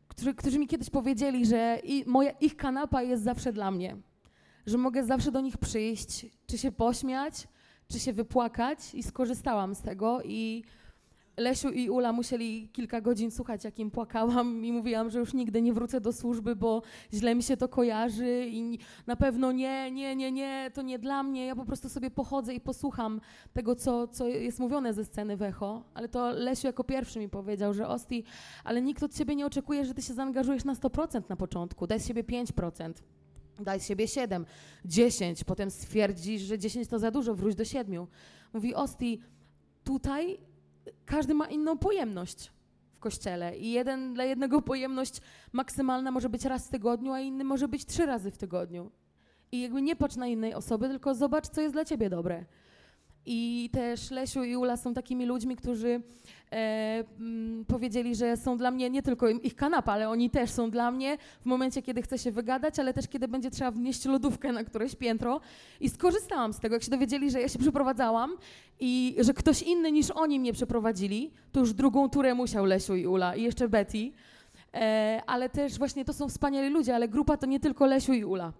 którzy, 0.07 0.33
którzy 0.33 0.59
mi 0.59 0.67
kiedyś 0.67 0.89
powiedzieli, 0.89 1.45
że 1.45 1.79
moja, 2.05 2.31
ich 2.31 2.57
kanapa 2.57 3.03
jest 3.03 3.23
zawsze 3.23 3.53
dla 3.53 3.71
mnie, 3.71 3.97
że 4.65 4.77
mogę 4.77 5.03
zawsze 5.03 5.31
do 5.31 5.41
nich 5.41 5.57
przyjść, 5.57 6.25
czy 6.47 6.57
się 6.57 6.71
pośmiać, 6.71 7.47
czy 7.87 7.99
się 7.99 8.13
wypłakać 8.13 8.79
i 8.93 9.03
skorzystałam 9.03 9.75
z 9.75 9.81
tego 9.81 10.21
i 10.23 10.63
Lesiu 11.37 11.69
i 11.69 11.89
Ula 11.89 12.13
musieli 12.13 12.69
kilka 12.73 13.01
godzin 13.01 13.31
słuchać, 13.31 13.63
jak 13.63 13.79
im 13.79 13.91
płakałam 13.91 14.65
i 14.65 14.71
mówiłam, 14.71 15.09
że 15.09 15.19
już 15.19 15.33
nigdy 15.33 15.61
nie 15.61 15.73
wrócę 15.73 16.01
do 16.01 16.13
służby, 16.13 16.55
bo 16.55 16.81
źle 17.13 17.35
mi 17.35 17.43
się 17.43 17.57
to 17.57 17.67
kojarzy 17.67 18.45
i 18.47 18.79
na 19.07 19.15
pewno 19.15 19.51
nie, 19.51 19.91
nie, 19.91 20.15
nie, 20.15 20.31
nie, 20.31 20.71
to 20.73 20.81
nie 20.81 20.99
dla 20.99 21.23
mnie. 21.23 21.45
Ja 21.45 21.55
po 21.55 21.65
prostu 21.65 21.89
sobie 21.89 22.11
pochodzę 22.11 22.53
i 22.53 22.59
posłucham 22.59 23.21
tego, 23.53 23.75
co, 23.75 24.07
co 24.07 24.27
jest 24.27 24.59
mówione 24.59 24.93
ze 24.93 25.05
sceny 25.05 25.37
w 25.37 25.41
Echo. 25.41 25.83
Ale 25.93 26.09
to 26.09 26.31
Lesiu 26.31 26.67
jako 26.67 26.83
pierwszy 26.83 27.19
mi 27.19 27.29
powiedział, 27.29 27.73
że 27.73 27.87
Osti, 27.87 28.23
ale 28.63 28.81
nikt 28.81 29.03
od 29.03 29.13
ciebie 29.13 29.35
nie 29.35 29.45
oczekuje, 29.45 29.85
że 29.85 29.93
ty 29.93 30.01
się 30.01 30.13
zaangażujesz 30.13 30.65
na 30.65 30.73
100% 30.73 31.21
na 31.29 31.35
początku. 31.35 31.87
Daj 31.87 31.99
z 31.99 32.07
siebie 32.07 32.23
5%. 32.23 32.93
Daj 33.59 33.79
z 33.79 33.87
siebie 33.87 34.07
7, 34.07 34.45
10, 34.85 35.43
potem 35.43 35.71
stwierdzisz, 35.71 36.41
że 36.41 36.59
10 36.59 36.87
to 36.87 36.99
za 36.99 37.11
dużo, 37.11 37.35
wróć 37.35 37.55
do 37.55 37.65
7. 37.65 38.07
Mówi 38.53 38.75
Osti, 38.75 39.19
tutaj 39.83 40.37
każdy 41.05 41.33
ma 41.33 41.47
inną 41.47 41.77
pojemność 41.77 42.51
w 42.93 42.99
kościele 42.99 43.57
i 43.57 43.71
jeden 43.71 44.13
dla 44.13 44.23
jednego 44.23 44.61
pojemność 44.61 45.21
maksymalna 45.51 46.11
może 46.11 46.29
być 46.29 46.45
raz 46.45 46.67
w 46.67 46.71
tygodniu, 46.71 47.11
a 47.11 47.19
inny 47.19 47.43
może 47.43 47.67
być 47.67 47.85
trzy 47.85 48.05
razy 48.05 48.31
w 48.31 48.37
tygodniu. 48.37 48.91
I 49.51 49.61
jakby 49.61 49.81
nie 49.81 49.95
patrz 49.95 50.15
na 50.15 50.27
innej 50.27 50.53
osoby, 50.53 50.89
tylko 50.89 51.15
zobacz, 51.15 51.47
co 51.47 51.61
jest 51.61 51.75
dla 51.75 51.85
ciebie 51.85 52.09
dobre. 52.09 52.45
I 53.25 53.69
też 53.73 54.11
Lesiu 54.11 54.43
i 54.43 54.55
Ula 54.55 54.77
są 54.77 54.93
takimi 54.93 55.25
ludźmi, 55.25 55.55
którzy 55.55 56.01
e, 56.53 57.03
m, 57.19 57.65
powiedzieli, 57.67 58.15
że 58.15 58.37
są 58.37 58.57
dla 58.57 58.71
mnie 58.71 58.89
nie 58.89 59.01
tylko 59.01 59.29
ich 59.29 59.55
kanapa, 59.55 59.93
ale 59.93 60.09
oni 60.09 60.29
też 60.29 60.49
są 60.49 60.69
dla 60.71 60.91
mnie 60.91 61.17
w 61.41 61.45
momencie, 61.45 61.81
kiedy 61.81 62.01
chcę 62.01 62.17
się 62.17 62.31
wygadać, 62.31 62.79
ale 62.79 62.93
też 62.93 63.07
kiedy 63.07 63.27
będzie 63.27 63.51
trzeba 63.51 63.71
wnieść 63.71 64.05
lodówkę 64.05 64.51
na 64.51 64.63
któreś 64.63 64.95
piętro. 64.95 65.41
I 65.79 65.89
skorzystałam 65.89 66.53
z 66.53 66.59
tego, 66.59 66.75
jak 66.75 66.83
się 66.83 66.91
dowiedzieli, 66.91 67.31
że 67.31 67.41
ja 67.41 67.47
się 67.47 67.59
przeprowadzałam 67.59 68.31
i 68.79 69.15
że 69.19 69.33
ktoś 69.33 69.61
inny 69.61 69.91
niż 69.91 70.11
oni 70.11 70.39
mnie 70.39 70.53
przeprowadzili, 70.53 71.31
to 71.51 71.59
już 71.59 71.73
drugą 71.73 72.09
turę 72.09 72.35
musiał 72.35 72.65
Lesiu 72.65 72.95
i 72.95 73.07
Ula 73.07 73.35
i 73.35 73.43
jeszcze 73.43 73.69
Betty. 73.69 74.11
E, 74.73 75.21
ale 75.27 75.49
też 75.49 75.77
właśnie 75.77 76.05
to 76.05 76.13
są 76.13 76.29
wspaniali 76.29 76.69
ludzie, 76.69 76.95
ale 76.95 77.07
grupa 77.07 77.37
to 77.37 77.45
nie 77.45 77.59
tylko 77.59 77.85
Lesiu 77.85 78.13
i 78.13 78.25
Ula. 78.25 78.53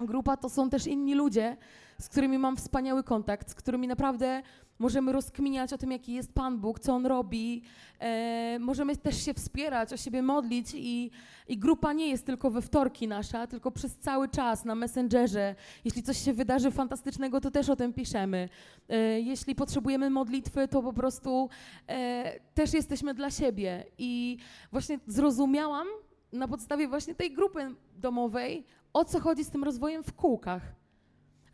Grupa 0.00 0.36
to 0.36 0.48
są 0.48 0.70
też 0.70 0.86
inni 0.86 1.14
ludzie, 1.14 1.56
z 2.02 2.08
którymi 2.08 2.38
mam 2.38 2.56
wspaniały 2.56 3.02
kontakt, 3.02 3.50
z 3.50 3.54
którymi 3.54 3.88
naprawdę 3.88 4.42
możemy 4.78 5.12
rozkminiać 5.12 5.72
o 5.72 5.78
tym, 5.78 5.92
jaki 5.92 6.12
jest 6.12 6.32
Pan 6.32 6.58
Bóg, 6.58 6.80
co 6.80 6.94
On 6.94 7.06
robi. 7.06 7.62
E, 8.00 8.58
możemy 8.60 8.96
też 8.96 9.24
się 9.24 9.34
wspierać, 9.34 9.92
o 9.92 9.96
siebie 9.96 10.22
modlić 10.22 10.74
i, 10.74 11.10
i 11.48 11.58
grupa 11.58 11.92
nie 11.92 12.08
jest 12.08 12.26
tylko 12.26 12.50
we 12.50 12.62
wtorki 12.62 13.08
nasza, 13.08 13.46
tylko 13.46 13.70
przez 13.70 13.96
cały 13.98 14.28
czas 14.28 14.64
na 14.64 14.74
Messengerze. 14.74 15.54
Jeśli 15.84 16.02
coś 16.02 16.18
się 16.18 16.32
wydarzy 16.32 16.70
fantastycznego, 16.70 17.40
to 17.40 17.50
też 17.50 17.68
o 17.68 17.76
tym 17.76 17.92
piszemy. 17.92 18.48
E, 18.88 19.20
jeśli 19.20 19.54
potrzebujemy 19.54 20.10
modlitwy, 20.10 20.68
to 20.68 20.82
po 20.82 20.92
prostu 20.92 21.48
e, 21.88 22.40
też 22.54 22.74
jesteśmy 22.74 23.14
dla 23.14 23.30
siebie. 23.30 23.84
I 23.98 24.36
właśnie 24.72 24.98
zrozumiałam 25.06 25.86
na 26.32 26.48
podstawie 26.48 26.88
właśnie 26.88 27.14
tej 27.14 27.32
grupy 27.32 27.74
domowej, 27.96 28.64
o 28.92 29.04
co 29.04 29.20
chodzi 29.20 29.44
z 29.44 29.50
tym 29.50 29.64
rozwojem 29.64 30.02
w 30.02 30.12
kółkach. 30.12 30.81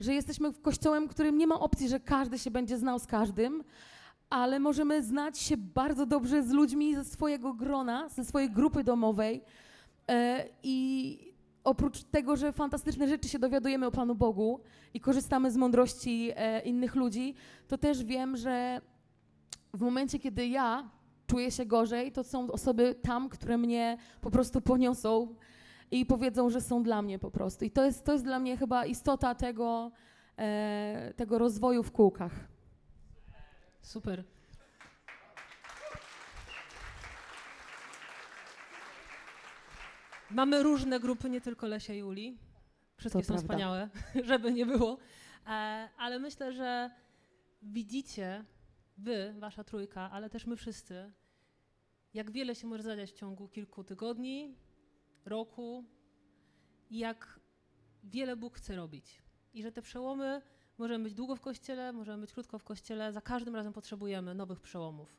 Że 0.00 0.14
jesteśmy 0.14 0.52
w 0.52 0.60
kościołem, 0.60 1.08
którym 1.08 1.38
nie 1.38 1.46
ma 1.46 1.60
opcji, 1.60 1.88
że 1.88 2.00
każdy 2.00 2.38
się 2.38 2.50
będzie 2.50 2.78
znał 2.78 2.98
z 2.98 3.06
każdym, 3.06 3.64
ale 4.30 4.60
możemy 4.60 5.02
znać 5.02 5.38
się 5.38 5.56
bardzo 5.56 6.06
dobrze 6.06 6.42
z 6.42 6.50
ludźmi 6.50 6.94
ze 6.94 7.04
swojego 7.04 7.54
grona, 7.54 8.08
ze 8.08 8.24
swojej 8.24 8.50
grupy 8.50 8.84
domowej. 8.84 9.42
E, 10.08 10.44
I 10.62 11.18
oprócz 11.64 12.02
tego, 12.02 12.36
że 12.36 12.52
fantastyczne 12.52 13.08
rzeczy 13.08 13.28
się 13.28 13.38
dowiadujemy 13.38 13.86
o 13.86 13.90
Panu 13.90 14.14
Bogu 14.14 14.60
i 14.94 15.00
korzystamy 15.00 15.50
z 15.50 15.56
mądrości 15.56 16.30
e, 16.36 16.60
innych 16.60 16.94
ludzi, 16.94 17.34
to 17.68 17.78
też 17.78 18.04
wiem, 18.04 18.36
że 18.36 18.80
w 19.74 19.80
momencie, 19.80 20.18
kiedy 20.18 20.46
ja 20.46 20.90
czuję 21.26 21.50
się 21.50 21.66
gorzej, 21.66 22.12
to 22.12 22.24
są 22.24 22.50
osoby 22.50 22.94
tam, 23.02 23.28
które 23.28 23.58
mnie 23.58 23.98
po 24.20 24.30
prostu 24.30 24.60
poniosą 24.60 25.34
i 25.90 26.06
powiedzą, 26.06 26.50
że 26.50 26.60
są 26.60 26.82
dla 26.82 27.02
mnie 27.02 27.18
po 27.18 27.30
prostu. 27.30 27.64
I 27.64 27.70
to 27.70 27.84
jest, 27.84 28.04
to 28.04 28.12
jest 28.12 28.24
dla 28.24 28.38
mnie 28.38 28.56
chyba 28.56 28.86
istota 28.86 29.34
tego, 29.34 29.90
e, 30.38 31.14
tego 31.16 31.38
rozwoju 31.38 31.82
w 31.82 31.92
kółkach. 31.92 32.32
Super. 33.82 34.24
Mamy 40.30 40.62
różne 40.62 41.00
grupy, 41.00 41.30
nie 41.30 41.40
tylko 41.40 41.66
Lesia 41.66 41.94
i 41.94 42.02
Uli. 42.02 42.38
Wszystkie 42.96 43.20
To 43.20 43.24
są 43.24 43.28
prawda. 43.28 43.42
wspaniałe, 43.42 43.88
żeby 44.30 44.52
nie 44.52 44.66
było. 44.66 44.98
E, 45.46 45.50
ale 45.98 46.18
myślę, 46.18 46.52
że 46.52 46.90
widzicie, 47.62 48.44
wy, 48.98 49.34
wasza 49.38 49.64
trójka, 49.64 50.10
ale 50.10 50.30
też 50.30 50.46
my 50.46 50.56
wszyscy, 50.56 51.12
jak 52.14 52.30
wiele 52.30 52.54
się 52.54 52.66
może 52.66 52.82
zadziać 52.82 53.10
w 53.12 53.14
ciągu 53.14 53.48
kilku 53.48 53.84
tygodni, 53.84 54.56
roku 55.28 55.84
i 56.90 56.98
jak 56.98 57.40
wiele 58.04 58.36
Bóg 58.36 58.56
chce 58.56 58.76
robić. 58.76 59.22
I 59.54 59.62
że 59.62 59.72
te 59.72 59.82
przełomy 59.82 60.42
możemy 60.78 61.04
być 61.04 61.14
długo 61.14 61.36
w 61.36 61.40
kościele, 61.40 61.92
możemy 61.92 62.20
być 62.20 62.32
krótko 62.32 62.58
w 62.58 62.64
kościele, 62.64 63.12
za 63.12 63.20
każdym 63.20 63.56
razem 63.56 63.72
potrzebujemy 63.72 64.34
nowych 64.34 64.60
przełomów. 64.60 65.16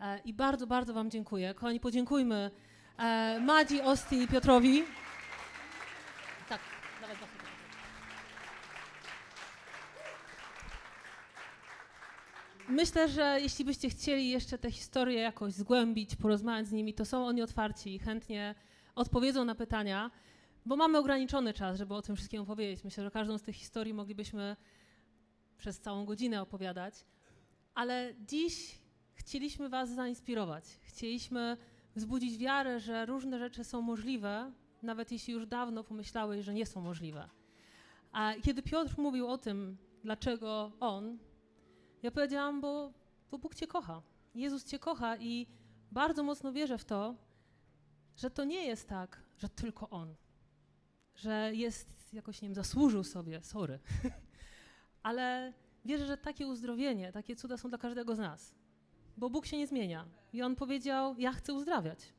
E, 0.00 0.18
I 0.18 0.32
bardzo, 0.32 0.66
bardzo 0.66 0.94
Wam 0.94 1.10
dziękuję. 1.10 1.54
Kochani, 1.54 1.80
podziękujmy 1.80 2.50
e, 2.98 3.40
Madzi, 3.40 3.80
Osti 3.80 4.22
i 4.22 4.28
Piotrowi. 4.28 4.82
Tak, 6.48 6.60
dawaj. 7.00 7.16
Myślę, 12.68 13.08
że 13.08 13.38
jeśli 13.40 13.64
byście 13.64 13.88
chcieli 13.90 14.30
jeszcze 14.30 14.58
te 14.58 14.70
historie 14.70 15.20
jakoś 15.20 15.52
zgłębić, 15.52 16.16
porozmawiać 16.16 16.66
z 16.66 16.72
nimi, 16.72 16.94
to 16.94 17.04
są 17.04 17.26
oni 17.26 17.42
otwarci 17.42 17.94
i 17.94 17.98
chętnie 17.98 18.54
odpowiedzą 18.94 19.44
na 19.44 19.54
pytania, 19.54 20.10
bo 20.66 20.76
mamy 20.76 20.98
ograniczony 20.98 21.54
czas, 21.54 21.78
żeby 21.78 21.94
o 21.94 22.02
tym 22.02 22.16
wszystkim 22.16 22.42
opowiedzieć. 22.42 22.84
Myślę, 22.84 23.04
że 23.04 23.10
każdą 23.10 23.38
z 23.38 23.42
tych 23.42 23.56
historii 23.56 23.94
moglibyśmy 23.94 24.56
przez 25.58 25.80
całą 25.80 26.04
godzinę 26.04 26.42
opowiadać, 26.42 27.04
ale 27.74 28.14
dziś 28.26 28.78
chcieliśmy 29.14 29.68
Was 29.68 29.90
zainspirować. 29.90 30.64
Chcieliśmy 30.82 31.56
wzbudzić 31.96 32.38
wiarę, 32.38 32.80
że 32.80 33.06
różne 33.06 33.38
rzeczy 33.38 33.64
są 33.64 33.82
możliwe, 33.82 34.52
nawet 34.82 35.12
jeśli 35.12 35.34
już 35.34 35.46
dawno 35.46 35.84
pomyślałeś, 35.84 36.44
że 36.44 36.54
nie 36.54 36.66
są 36.66 36.80
możliwe. 36.80 37.28
A 38.12 38.32
kiedy 38.42 38.62
Piotr 38.62 38.94
mówił 38.98 39.28
o 39.28 39.38
tym, 39.38 39.76
dlaczego 40.02 40.72
on, 40.80 41.18
ja 42.02 42.10
powiedziałam, 42.10 42.60
bo, 42.60 42.92
bo 43.30 43.38
Bóg 43.38 43.54
Cię 43.54 43.66
kocha. 43.66 44.02
Jezus 44.34 44.64
Cię 44.64 44.78
kocha 44.78 45.16
i 45.16 45.46
bardzo 45.92 46.22
mocno 46.22 46.52
wierzę 46.52 46.78
w 46.78 46.84
to, 46.84 47.14
że 48.16 48.30
to 48.30 48.44
nie 48.44 48.66
jest 48.66 48.88
tak, 48.88 49.22
że 49.38 49.48
tylko 49.48 49.90
On, 49.90 50.14
że 51.14 51.50
jest 51.54 52.12
jakoś, 52.12 52.42
nie 52.42 52.48
wiem, 52.48 52.54
zasłużył 52.54 53.04
sobie, 53.04 53.42
sorry, 53.42 53.78
ale 55.02 55.52
wierzę, 55.84 56.06
że 56.06 56.16
takie 56.16 56.46
uzdrowienie, 56.46 57.12
takie 57.12 57.36
cuda 57.36 57.56
są 57.56 57.68
dla 57.68 57.78
każdego 57.78 58.16
z 58.16 58.18
nas, 58.18 58.54
bo 59.16 59.30
Bóg 59.30 59.46
się 59.46 59.58
nie 59.58 59.66
zmienia. 59.66 60.06
I 60.32 60.42
On 60.42 60.56
powiedział, 60.56 61.14
ja 61.18 61.32
chcę 61.32 61.52
uzdrawiać. 61.52 62.14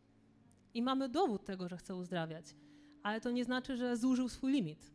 I 0.73 0.81
mamy 0.81 1.09
dowód 1.09 1.45
tego, 1.45 1.69
że 1.69 1.77
chce 1.77 1.95
uzdrawiać, 1.95 2.55
ale 3.03 3.21
to 3.21 3.31
nie 3.31 3.45
znaczy, 3.45 3.77
że 3.77 3.97
zużył 3.97 4.29
swój 4.29 4.51
limit 4.51 4.91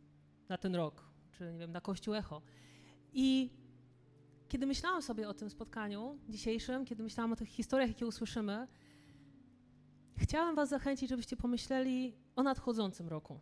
na 0.49 0.59
ten 0.59 0.75
rok, 0.75 1.05
czy 1.33 1.53
nie 1.53 1.59
wiem, 1.59 1.73
na 1.73 1.81
Kościół 1.81 2.15
Echo. 2.15 2.43
I 3.13 3.51
kiedy 4.49 4.67
myślałam 4.67 5.03
sobie 5.03 5.29
o 5.29 5.35
tym 5.35 5.51
spotkaniu 5.51 6.19
dzisiejszym, 6.29 6.85
kiedy 6.85 7.03
myślałam 7.03 7.33
o 7.33 7.37
tych 7.37 7.49
historiach, 7.49 7.89
jakie 7.89 8.07
usłyszymy, 8.07 8.69
chciałam 10.21 10.55
Was 10.55 10.69
zachęcić, 10.69 11.11
żebyście 11.11 11.37
pomyśleli 11.37 12.15
o 12.37 12.43
nadchodzącym 12.43 13.09
roku. 13.09 13.41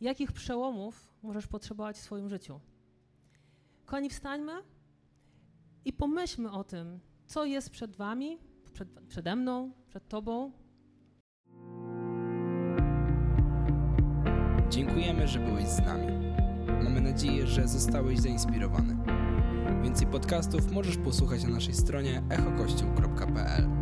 Jakich 0.00 0.32
przełomów 0.32 1.14
możesz 1.22 1.46
potrzebować 1.46 1.96
w 1.96 2.00
swoim 2.00 2.28
życiu? 2.28 2.60
Kochani, 3.84 4.10
wstańmy 4.10 4.52
i 5.84 5.92
pomyślmy 5.92 6.50
o 6.50 6.64
tym, 6.64 7.00
co 7.26 7.44
jest 7.44 7.70
przed 7.70 7.96
Wami, 7.96 8.38
przed, 8.72 8.88
przede 9.08 9.36
mną, 9.36 9.72
przed 9.88 10.08
Tobą. 10.08 10.52
Dziękujemy, 14.70 15.28
że 15.28 15.38
byłeś 15.38 15.68
z 15.68 15.78
nami. 15.78 16.06
Mamy 16.84 17.00
nadzieję, 17.00 17.46
że 17.46 17.68
zostałeś 17.68 18.18
zainspirowany. 18.18 18.96
Więcej 19.82 20.06
podcastów 20.06 20.72
możesz 20.72 20.96
posłuchać 20.96 21.44
na 21.44 21.50
naszej 21.50 21.74
stronie 21.74 22.22
echokościół.pl. 22.30 23.81